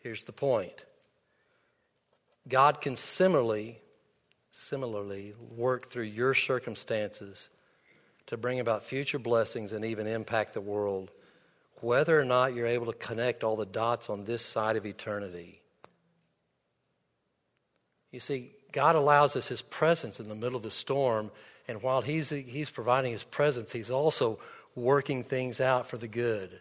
Here's 0.00 0.24
the 0.24 0.32
point 0.32 0.84
God 2.46 2.80
can 2.80 2.96
similarly, 2.96 3.78
similarly 4.50 5.34
work 5.56 5.90
through 5.90 6.04
your 6.04 6.34
circumstances 6.34 7.50
to 8.26 8.36
bring 8.36 8.60
about 8.60 8.84
future 8.84 9.18
blessings 9.18 9.72
and 9.72 9.84
even 9.84 10.06
impact 10.06 10.54
the 10.54 10.60
world, 10.60 11.10
whether 11.82 12.18
or 12.18 12.24
not 12.24 12.54
you're 12.54 12.66
able 12.66 12.86
to 12.86 12.98
connect 12.98 13.44
all 13.44 13.56
the 13.56 13.66
dots 13.66 14.10
on 14.10 14.24
this 14.24 14.44
side 14.44 14.76
of 14.76 14.86
eternity. 14.86 15.60
You 18.10 18.20
see, 18.20 18.52
God 18.72 18.96
allows 18.96 19.36
us 19.36 19.48
His 19.48 19.62
presence 19.62 20.20
in 20.20 20.28
the 20.28 20.34
middle 20.34 20.56
of 20.56 20.62
the 20.62 20.70
storm, 20.70 21.30
and 21.66 21.82
while 21.82 22.02
He's, 22.02 22.30
he's 22.30 22.70
providing 22.70 23.12
His 23.12 23.24
presence, 23.24 23.72
He's 23.72 23.90
also 23.90 24.38
working 24.74 25.22
things 25.22 25.60
out 25.60 25.88
for 25.88 25.96
the 25.96 26.08
good. 26.08 26.60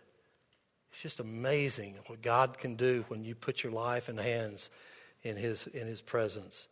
It's 0.91 1.01
just 1.01 1.19
amazing 1.19 1.95
what 2.07 2.21
God 2.21 2.57
can 2.57 2.75
do 2.75 3.05
when 3.07 3.23
you 3.23 3.35
put 3.35 3.63
your 3.63 3.71
life 3.71 4.09
in 4.09 4.17
hands 4.17 4.69
in 5.23 5.35
His, 5.35 5.67
in 5.67 5.87
his 5.87 6.01
presence. 6.01 6.67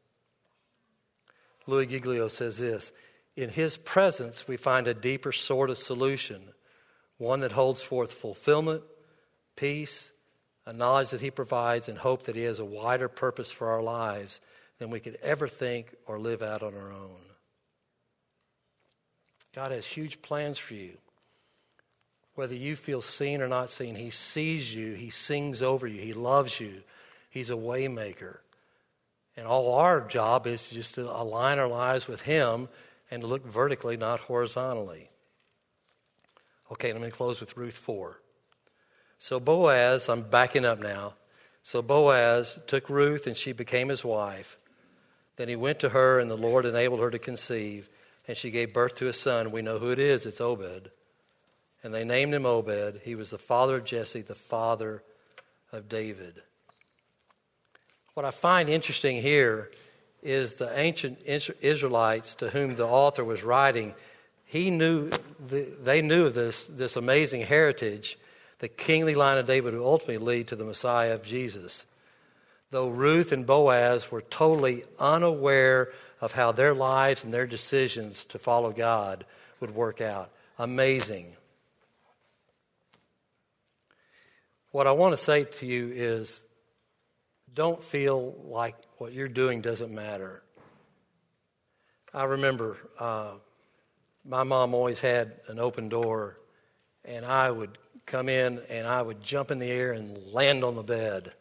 Louis 1.67 1.85
Giglio 1.87 2.27
says 2.27 2.57
this 2.57 2.91
In 3.35 3.49
His 3.49 3.77
presence, 3.77 4.47
we 4.47 4.57
find 4.57 4.87
a 4.87 4.93
deeper 4.93 5.31
sort 5.31 5.69
of 5.69 5.77
solution, 5.77 6.41
one 7.17 7.39
that 7.41 7.53
holds 7.53 7.81
forth 7.81 8.11
fulfillment, 8.11 8.83
peace, 9.55 10.11
a 10.65 10.73
knowledge 10.73 11.09
that 11.09 11.21
He 11.21 11.31
provides, 11.31 11.87
and 11.87 11.97
hope 11.97 12.23
that 12.23 12.35
He 12.35 12.43
has 12.43 12.59
a 12.59 12.65
wider 12.65 13.07
purpose 13.07 13.51
for 13.51 13.67
our 13.69 13.81
lives 13.81 14.41
than 14.79 14.89
we 14.89 14.99
could 14.99 15.17
ever 15.21 15.47
think 15.47 15.93
or 16.05 16.19
live 16.19 16.41
out 16.41 16.63
on 16.63 16.73
our 16.75 16.91
own. 16.91 17.21
God 19.53 19.71
has 19.71 19.85
huge 19.85 20.21
plans 20.21 20.57
for 20.57 20.73
you. 20.73 20.97
Whether 22.35 22.55
you 22.55 22.75
feel 22.75 23.01
seen 23.01 23.41
or 23.41 23.47
not 23.47 23.69
seen, 23.69 23.95
He 23.95 24.09
sees 24.09 24.75
you, 24.75 24.93
He 24.93 25.09
sings 25.09 25.61
over 25.61 25.87
you, 25.87 26.01
He 26.01 26.13
loves 26.13 26.59
you, 26.59 26.81
He's 27.29 27.49
a 27.49 27.55
waymaker. 27.55 28.37
And 29.37 29.47
all 29.47 29.75
our 29.75 30.01
job 30.01 30.47
is 30.47 30.67
just 30.67 30.95
to 30.95 31.09
align 31.09 31.59
our 31.59 31.67
lives 31.67 32.07
with 32.07 32.21
Him 32.21 32.67
and 33.09 33.21
to 33.21 33.27
look 33.27 33.45
vertically, 33.45 33.95
not 33.97 34.21
horizontally. 34.21 35.09
Okay, 36.71 36.91
let 36.91 37.01
me 37.01 37.11
close 37.11 37.39
with 37.39 37.57
Ruth 37.57 37.77
4. 37.77 38.19
So 39.17 39.39
Boaz, 39.39 40.09
I'm 40.09 40.23
backing 40.23 40.65
up 40.65 40.79
now. 40.79 41.13
So 41.63 41.81
Boaz 41.81 42.59
took 42.67 42.89
Ruth 42.89 43.27
and 43.27 43.37
she 43.37 43.51
became 43.51 43.89
his 43.89 44.03
wife. 44.03 44.57
Then 45.35 45.49
he 45.49 45.55
went 45.55 45.79
to 45.79 45.89
her, 45.89 46.19
and 46.19 46.31
the 46.31 46.37
Lord 46.37 46.65
enabled 46.65 47.01
her 47.01 47.11
to 47.11 47.19
conceive, 47.19 47.89
and 48.27 48.37
she 48.37 48.51
gave 48.51 48.73
birth 48.73 48.95
to 48.95 49.07
a 49.07 49.13
son. 49.13 49.51
We 49.51 49.61
know 49.61 49.79
who 49.79 49.91
it 49.91 49.99
is 49.99 50.25
it's 50.25 50.39
Obed. 50.39 50.91
And 51.83 51.93
they 51.93 52.03
named 52.03 52.33
him 52.33 52.45
Obed. 52.45 53.01
He 53.03 53.15
was 53.15 53.31
the 53.31 53.37
father 53.37 53.75
of 53.75 53.85
Jesse, 53.85 54.21
the 54.21 54.33
father 54.33 55.03
of 55.71 55.89
David. 55.89 56.41
What 58.13 58.25
I 58.25 58.31
find 58.31 58.69
interesting 58.69 59.21
here 59.21 59.69
is 60.23 60.55
the 60.55 60.77
ancient 60.79 61.19
Israelites 61.25 62.33
to 62.35 62.49
whom 62.49 62.75
the 62.75 62.87
author 62.87 63.23
was 63.23 63.43
writing, 63.43 63.93
he 64.45 64.71
knew 64.71 65.09
the, 65.47 65.75
they 65.83 66.01
knew 66.01 66.29
this, 66.29 66.65
this 66.67 66.95
amazing 66.95 67.41
heritage, 67.41 68.17
the 68.59 68.67
kingly 68.67 69.15
line 69.15 69.37
of 69.37 69.47
David 69.47 69.73
would 69.73 69.83
ultimately 69.83 70.17
lead 70.17 70.47
to 70.47 70.55
the 70.55 70.63
Messiah 70.63 71.13
of 71.13 71.23
Jesus 71.23 71.85
though 72.75 72.89
Ruth 72.89 73.31
and 73.31 73.45
Boaz 73.45 74.11
were 74.11 74.21
totally 74.21 74.83
unaware 74.99 75.93
of 76.19 76.33
how 76.33 76.51
their 76.51 76.73
lives 76.73 77.23
and 77.23 77.33
their 77.33 77.47
decisions 77.47 78.25
to 78.25 78.37
follow 78.37 78.73
God 78.73 79.25
would 79.61 79.73
work 79.73 80.01
out. 80.01 80.29
Amazing. 80.59 81.33
What 84.71 84.87
I 84.87 84.91
want 84.91 85.13
to 85.13 85.17
say 85.17 85.45
to 85.45 85.65
you 85.65 85.91
is 85.95 86.43
don't 87.53 87.81
feel 87.81 88.35
like 88.43 88.75
what 88.97 89.13
you're 89.13 89.29
doing 89.29 89.61
doesn't 89.61 89.93
matter. 89.93 90.41
I 92.13 92.25
remember 92.25 92.77
uh, 92.99 93.31
my 94.27 94.43
mom 94.43 94.73
always 94.73 94.99
had 94.99 95.33
an 95.47 95.59
open 95.59 95.89
door, 95.89 96.37
and 97.03 97.25
I 97.25 97.51
would 97.51 97.77
come 98.05 98.29
in 98.29 98.61
and 98.69 98.87
I 98.87 99.01
would 99.01 99.21
jump 99.21 99.51
in 99.51 99.59
the 99.59 99.69
air 99.69 99.91
and 99.91 100.17
land 100.31 100.63
on 100.63 100.75
the 100.75 100.83
bed 100.83 101.33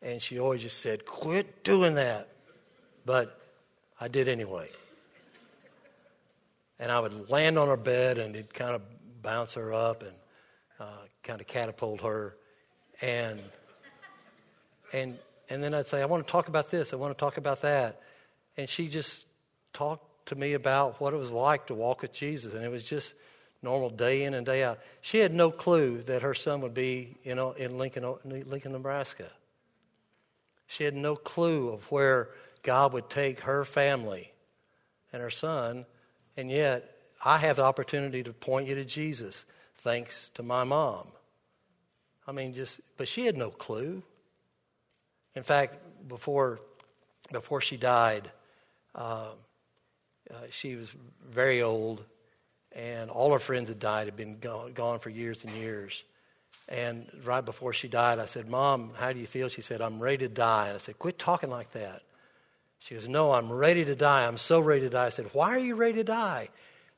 and 0.00 0.22
she 0.22 0.38
always 0.38 0.62
just 0.62 0.78
said, 0.78 1.04
Quit 1.04 1.64
doing 1.64 1.94
that. 1.94 2.28
But 3.04 3.40
I 4.00 4.08
did 4.08 4.28
anyway. 4.28 4.68
And 6.78 6.92
I 6.92 7.00
would 7.00 7.28
land 7.28 7.58
on 7.58 7.68
her 7.68 7.76
bed 7.76 8.18
and 8.18 8.34
it'd 8.34 8.54
kind 8.54 8.74
of 8.74 8.82
bounce 9.22 9.54
her 9.54 9.72
up 9.72 10.02
and 10.02 10.12
uh, 10.78 10.84
kind 11.24 11.40
of 11.40 11.46
catapult 11.48 12.02
her. 12.02 12.36
And, 13.00 13.40
and, 14.92 15.18
and 15.50 15.62
then 15.62 15.74
I'd 15.74 15.88
say, 15.88 16.00
I 16.00 16.04
want 16.04 16.24
to 16.24 16.30
talk 16.30 16.46
about 16.46 16.70
this, 16.70 16.92
I 16.92 16.96
want 16.96 17.16
to 17.16 17.20
talk 17.20 17.36
about 17.36 17.62
that. 17.62 18.00
And 18.56 18.68
she 18.68 18.88
just 18.88 19.26
talked 19.72 20.04
to 20.28 20.36
me 20.36 20.54
about 20.54 21.00
what 21.00 21.12
it 21.12 21.16
was 21.16 21.30
like 21.30 21.66
to 21.66 21.74
walk 21.74 22.02
with 22.02 22.12
Jesus. 22.12 22.54
And 22.54 22.64
it 22.64 22.70
was 22.70 22.84
just 22.84 23.14
normal 23.62 23.90
day 23.90 24.24
in 24.24 24.34
and 24.34 24.46
day 24.46 24.62
out. 24.62 24.78
She 25.00 25.18
had 25.18 25.34
no 25.34 25.50
clue 25.50 26.02
that 26.02 26.22
her 26.22 26.34
son 26.34 26.60
would 26.60 26.74
be, 26.74 27.16
you 27.24 27.34
know, 27.34 27.52
in 27.52 27.76
Lincoln, 27.78 28.14
Lincoln, 28.24 28.72
Nebraska. 28.72 29.26
She 30.66 30.84
had 30.84 30.94
no 30.94 31.16
clue 31.16 31.70
of 31.70 31.90
where 31.90 32.28
God 32.62 32.92
would 32.92 33.08
take 33.10 33.40
her 33.40 33.64
family 33.64 34.32
and 35.12 35.22
her 35.22 35.30
son, 35.30 35.86
and 36.36 36.50
yet 36.50 36.94
I 37.24 37.38
have 37.38 37.56
the 37.56 37.64
opportunity 37.64 38.22
to 38.22 38.32
point 38.32 38.68
you 38.68 38.74
to 38.74 38.84
Jesus 38.84 39.44
thanks 39.78 40.30
to 40.34 40.42
my 40.42 40.64
mom. 40.64 41.08
I 42.26 42.32
mean, 42.32 42.52
just, 42.52 42.80
but 42.96 43.08
she 43.08 43.24
had 43.24 43.36
no 43.36 43.50
clue. 43.50 44.02
In 45.34 45.42
fact, 45.42 45.76
before, 46.06 46.60
before 47.32 47.60
she 47.60 47.76
died, 47.76 48.30
uh, 48.94 49.28
uh, 50.30 50.34
she 50.50 50.74
was 50.76 50.90
very 51.28 51.62
old, 51.62 52.04
and 52.72 53.10
all 53.10 53.32
her 53.32 53.38
friends 53.38 53.68
had 53.68 53.78
died, 53.78 54.06
had 54.06 54.16
been 54.16 54.38
gone, 54.38 54.72
gone 54.72 54.98
for 54.98 55.10
years 55.10 55.44
and 55.44 55.52
years. 55.54 56.04
And 56.68 57.06
right 57.24 57.44
before 57.44 57.72
she 57.72 57.88
died, 57.88 58.18
I 58.18 58.26
said, 58.26 58.48
Mom, 58.48 58.92
how 58.98 59.12
do 59.12 59.18
you 59.18 59.26
feel? 59.26 59.48
She 59.48 59.62
said, 59.62 59.80
I'm 59.80 60.00
ready 60.00 60.18
to 60.18 60.28
die. 60.28 60.66
And 60.66 60.74
I 60.74 60.78
said, 60.78 60.98
Quit 60.98 61.18
talking 61.18 61.48
like 61.48 61.72
that. 61.72 62.02
She 62.78 62.94
goes, 62.94 63.08
No, 63.08 63.32
I'm 63.32 63.50
ready 63.50 63.84
to 63.86 63.94
die. 63.94 64.26
I'm 64.26 64.36
so 64.36 64.60
ready 64.60 64.82
to 64.82 64.90
die. 64.90 65.06
I 65.06 65.08
said, 65.08 65.30
Why 65.32 65.50
are 65.50 65.58
you 65.58 65.76
ready 65.76 65.94
to 65.94 66.04
die? 66.04 66.50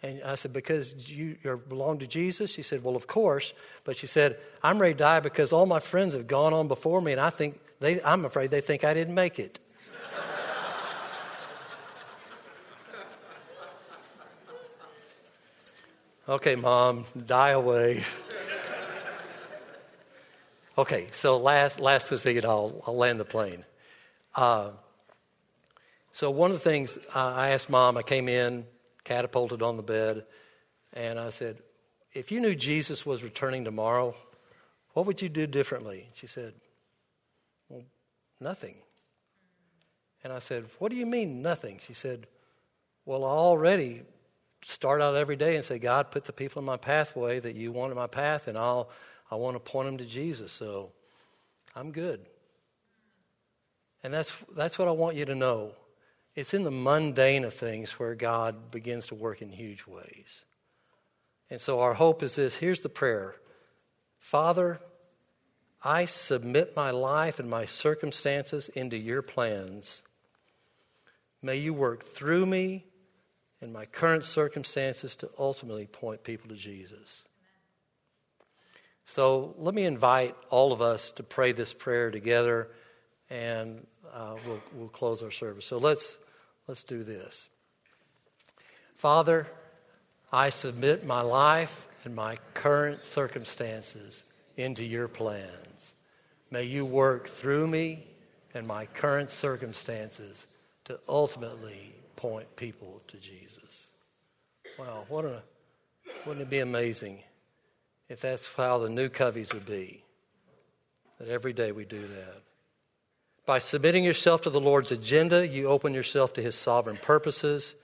And 0.03 0.23
I 0.25 0.35
said, 0.35 0.53
Because 0.53 1.09
you 1.09 1.37
belong 1.69 2.01
to 2.01 2.07
Jesus? 2.09 2.53
She 2.53 2.63
said, 2.63 2.83
Well, 2.83 2.97
of 2.97 3.07
course. 3.07 3.53
But 3.85 3.97
she 3.97 4.09
said, 4.09 4.39
I'm 4.61 4.81
ready 4.81 4.95
to 4.95 4.99
die 4.99 5.21
because 5.21 5.53
all 5.53 5.67
my 5.67 5.79
friends 5.79 6.15
have 6.15 6.27
gone 6.27 6.53
on 6.53 6.67
before 6.67 7.01
me, 7.01 7.13
and 7.13 7.21
I 7.21 7.31
think 7.31 7.61
they, 7.79 8.03
I'm 8.03 8.25
afraid 8.25 8.51
they 8.51 8.61
think 8.61 8.83
I 8.83 8.93
didn't 8.93 9.15
make 9.15 9.39
it. 9.39 9.60
Okay, 16.31 16.57
Mom, 16.57 17.05
die 17.27 17.51
away. 17.51 18.05
Okay, 20.79 21.09
so 21.11 21.37
last 21.37 21.79
last 21.79 22.09
thing, 22.09 22.39
and 22.39 22.47
I'll, 22.47 22.83
I'll 22.87 22.97
land 22.97 23.21
the 23.21 23.25
plane. 23.25 23.65
Uh, 24.35 24.71
so 26.13 26.31
one 26.31 26.51
of 26.51 26.57
the 26.57 26.63
things 26.63 26.97
uh, 27.15 27.19
I 27.19 27.51
asked 27.51 27.69
mom, 27.69 27.99
I 27.99 28.03
came 28.03 28.29
in, 28.29 28.65
catapulted 29.05 29.61
on 29.61 29.77
the 29.77 29.83
bed, 29.83 30.25
and 30.95 31.19
I 31.19 31.31
said, 31.31 31.59
"If 32.15 32.33
you 32.33 32.41
knew 32.41 32.55
Jesus 32.55 33.05
was 33.05 33.23
returning 33.23 33.65
tomorrow, 33.65 34.15
what 34.95 35.07
would 35.07 35.21
you 35.21 35.29
do 35.29 35.47
differently?" 35.47 36.09
She 36.15 36.27
said, 36.27 36.55
"Well, 37.69 37.83
nothing." 38.41 38.77
And 40.23 40.33
I 40.33 40.39
said, 40.39 40.65
"What 40.79 40.91
do 40.91 40.97
you 40.97 41.07
mean 41.07 41.43
nothing?" 41.43 41.81
She 41.85 41.93
said, 41.93 42.27
"Well, 43.05 43.25
I 43.25 43.29
already 43.29 44.05
start 44.63 45.01
out 45.01 45.17
every 45.17 45.37
day 45.37 45.57
and 45.57 45.65
say, 45.65 45.79
God, 45.79 46.11
put 46.11 46.25
the 46.25 46.33
people 46.33 46.61
in 46.61 46.67
my 46.67 46.77
pathway 46.77 47.41
that 47.41 47.57
you 47.57 47.73
want 47.73 47.93
in 47.93 47.97
my 47.97 48.07
path, 48.07 48.49
and 48.49 48.57
I'll." 48.57 48.91
I 49.31 49.37
want 49.37 49.55
to 49.55 49.61
point 49.61 49.87
them 49.87 49.99
to 49.99 50.05
Jesus, 50.05 50.53
so 50.53 50.91
I'm 51.77 51.93
good. 51.93 52.21
And 54.03 54.13
that's, 54.13 54.35
that's 54.57 54.79
what 54.79 54.89
I 54.89 54.93
want 54.93 55.17
you 55.17 55.25
to 55.27 55.35
know. 55.35 55.73
It's 56.35 56.55
in 56.55 56.65
the 56.65 56.71
mundane 56.71 57.45
of 57.45 57.55
things 57.55 57.93
where 57.93 58.15
God 58.15 58.71
begins 58.71 59.07
to 59.07 59.15
work 59.15 59.41
in 59.43 59.51
huge 59.51 59.87
ways. 59.87 60.43
And 61.49 61.61
so 61.61 61.81
our 61.81 61.95
hope 61.95 62.23
is 62.23 62.37
this 62.37 62.57
here's 62.57 62.81
the 62.81 62.89
prayer 62.89 63.37
Father, 64.19 64.81
I 65.83 66.07
submit 66.07 66.77
my 66.77 66.91
life 66.91 67.39
and 67.39 67.49
my 67.49 67.67
circumstances 67.67 68.69
into 68.71 68.97
your 68.97 69.23
plans. 69.23 70.03
May 71.43 71.57
you 71.57 71.73
work 71.73 72.05
through 72.05 72.47
me 72.47 72.85
in 73.61 73.73
my 73.73 73.85
current 73.85 74.25
circumstances 74.25 75.17
to 75.17 75.31
ultimately 75.39 75.87
point 75.87 76.25
people 76.25 76.49
to 76.49 76.57
Jesus. 76.57 77.25
So 79.05 79.55
let 79.59 79.75
me 79.75 79.85
invite 79.85 80.37
all 80.51 80.73
of 80.73 80.81
us 80.81 81.13
to 81.13 81.23
pray 81.23 81.53
this 81.53 81.75
prayer 81.75 82.11
together, 82.11 82.69
and 83.29 83.87
uh, 84.13 84.37
we'll, 84.47 84.61
we'll 84.75 84.89
close 84.89 85.23
our 85.23 85.31
service. 85.31 85.67
So 85.67 85.79
let's, 85.79 86.17
let's 86.69 86.85
do 86.85 87.03
this. 87.03 87.49
Father, 88.97 89.47
I 90.33 90.51
submit 90.51 91.05
my 91.05 91.23
life 91.23 91.89
and 92.05 92.15
my 92.15 92.37
current 92.55 92.99
circumstances 92.99 94.25
into 94.57 94.85
your 94.85 95.09
plans. 95.09 95.95
May 96.51 96.65
you 96.65 96.85
work 96.85 97.29
through 97.29 97.67
me 97.67 98.05
and 98.55 98.67
my 98.67 98.87
current 98.87 99.31
circumstances 99.31 100.47
to 100.85 101.01
ultimately 101.09 101.95
point 102.21 102.55
people 102.55 103.01
to 103.07 103.17
Jesus. 103.17 103.89
Wow, 104.79 105.05
what 105.09 105.25
a, 105.25 105.43
wouldn't 106.27 106.43
it 106.43 106.51
be 106.51 106.59
amazing 106.59 107.23
if 108.11 108.21
that's 108.21 108.53
how 108.53 108.77
the 108.77 108.91
new 108.91 109.09
Coveys 109.09 109.55
would 109.55 109.65
be? 109.65 110.05
That 111.19 111.29
every 111.29 111.55
day 111.55 111.73
we 111.73 111.87
do 111.87 112.01
that. 112.01 112.43
By 113.47 113.59
submitting 113.59 114.05
yourself 114.05 114.43
to 114.43 114.51
the 114.51 114.61
Lord's 114.61 114.93
agenda, 114.93 115.49
you 115.49 115.69
open 115.69 115.95
yourself 115.95 116.35
to 116.35 116.43
his 116.43 116.57
sovereign 116.57 116.99
purposes, 116.99 117.75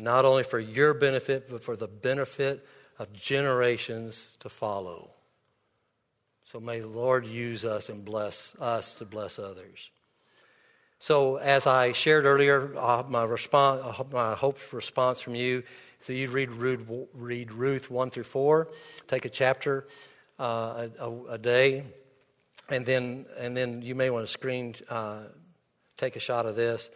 not 0.00 0.24
only 0.24 0.42
for 0.42 0.58
your 0.58 0.92
benefit, 0.92 1.48
but 1.48 1.62
for 1.62 1.76
the 1.76 1.86
benefit 1.86 2.66
of 2.98 3.12
generations 3.12 4.36
to 4.40 4.48
follow. 4.48 5.10
So 6.42 6.58
may 6.58 6.80
the 6.80 6.88
Lord 6.88 7.24
use 7.24 7.64
us 7.64 7.88
and 7.88 8.04
bless 8.04 8.56
us 8.56 8.94
to 8.94 9.04
bless 9.04 9.38
others. 9.38 9.90
So, 11.02 11.36
as 11.36 11.66
I 11.66 11.92
shared 11.92 12.26
earlier, 12.26 12.78
uh, 12.78 13.02
my, 13.08 13.24
response, 13.24 13.80
uh, 13.82 14.04
my 14.12 14.34
hope 14.34 14.58
response 14.70 15.22
from 15.22 15.34
you 15.34 15.62
is 15.98 16.06
that 16.06 16.14
you 16.14 16.28
read, 16.28 16.50
read, 16.50 16.86
read 17.14 17.52
Ruth 17.52 17.90
1 17.90 18.10
through 18.10 18.24
4, 18.24 18.68
take 19.08 19.24
a 19.24 19.30
chapter 19.30 19.86
uh, 20.38 20.88
a, 20.98 21.10
a, 21.30 21.38
day, 21.38 21.84
and 22.68 22.84
then, 22.84 23.24
and 23.38 23.56
then 23.56 23.80
you 23.80 23.94
may 23.94 24.10
want 24.10 24.26
to 24.26 24.30
screen, 24.30 24.74
uh, 24.90 25.20
take 25.96 26.16
a 26.16 26.20
shot 26.20 26.44
of 26.44 26.54
this, 26.54 26.90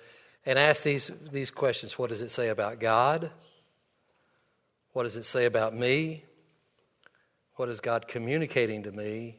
and 0.44 0.58
ask 0.58 0.82
these, 0.82 1.10
these 1.32 1.50
questions 1.50 1.98
What 1.98 2.10
does 2.10 2.20
it 2.20 2.30
say 2.30 2.50
about 2.50 2.80
God? 2.80 3.30
What 4.92 5.04
does 5.04 5.16
it 5.16 5.24
say 5.24 5.46
about 5.46 5.74
me? 5.74 6.24
What 7.54 7.70
is 7.70 7.80
God 7.80 8.06
communicating 8.06 8.82
to 8.82 8.92
me? 8.92 9.38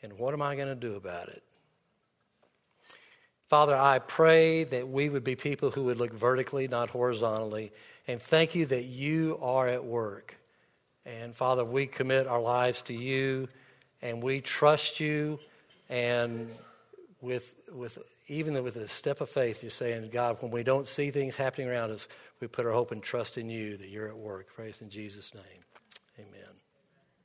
And 0.00 0.12
what 0.12 0.32
am 0.32 0.42
I 0.42 0.54
going 0.54 0.68
to 0.68 0.76
do 0.76 0.94
about 0.94 1.28
it? 1.28 1.42
Father, 3.48 3.74
I 3.74 3.98
pray 3.98 4.64
that 4.64 4.88
we 4.88 5.08
would 5.08 5.24
be 5.24 5.34
people 5.34 5.70
who 5.70 5.84
would 5.84 5.96
look 5.96 6.12
vertically, 6.12 6.68
not 6.68 6.90
horizontally. 6.90 7.72
And 8.06 8.20
thank 8.20 8.54
you 8.54 8.66
that 8.66 8.84
you 8.84 9.38
are 9.40 9.66
at 9.66 9.84
work. 9.84 10.36
And 11.06 11.34
Father, 11.34 11.64
we 11.64 11.86
commit 11.86 12.26
our 12.26 12.40
lives 12.40 12.82
to 12.82 12.94
you 12.94 13.48
and 14.02 14.22
we 14.22 14.42
trust 14.42 15.00
you. 15.00 15.38
And 15.88 16.54
with, 17.22 17.54
with 17.72 17.98
even 18.28 18.62
with 18.62 18.76
a 18.76 18.86
step 18.86 19.22
of 19.22 19.30
faith, 19.30 19.62
you're 19.62 19.70
saying, 19.70 20.10
God, 20.12 20.36
when 20.40 20.50
we 20.50 20.62
don't 20.62 20.86
see 20.86 21.10
things 21.10 21.34
happening 21.34 21.68
around 21.68 21.90
us, 21.90 22.06
we 22.40 22.46
put 22.48 22.66
our 22.66 22.72
hope 22.72 22.92
and 22.92 23.02
trust 23.02 23.38
in 23.38 23.48
you 23.48 23.78
that 23.78 23.88
you're 23.88 24.08
at 24.08 24.16
work. 24.16 24.48
Praise 24.54 24.82
in 24.82 24.90
Jesus' 24.90 25.34
name. 25.34 25.42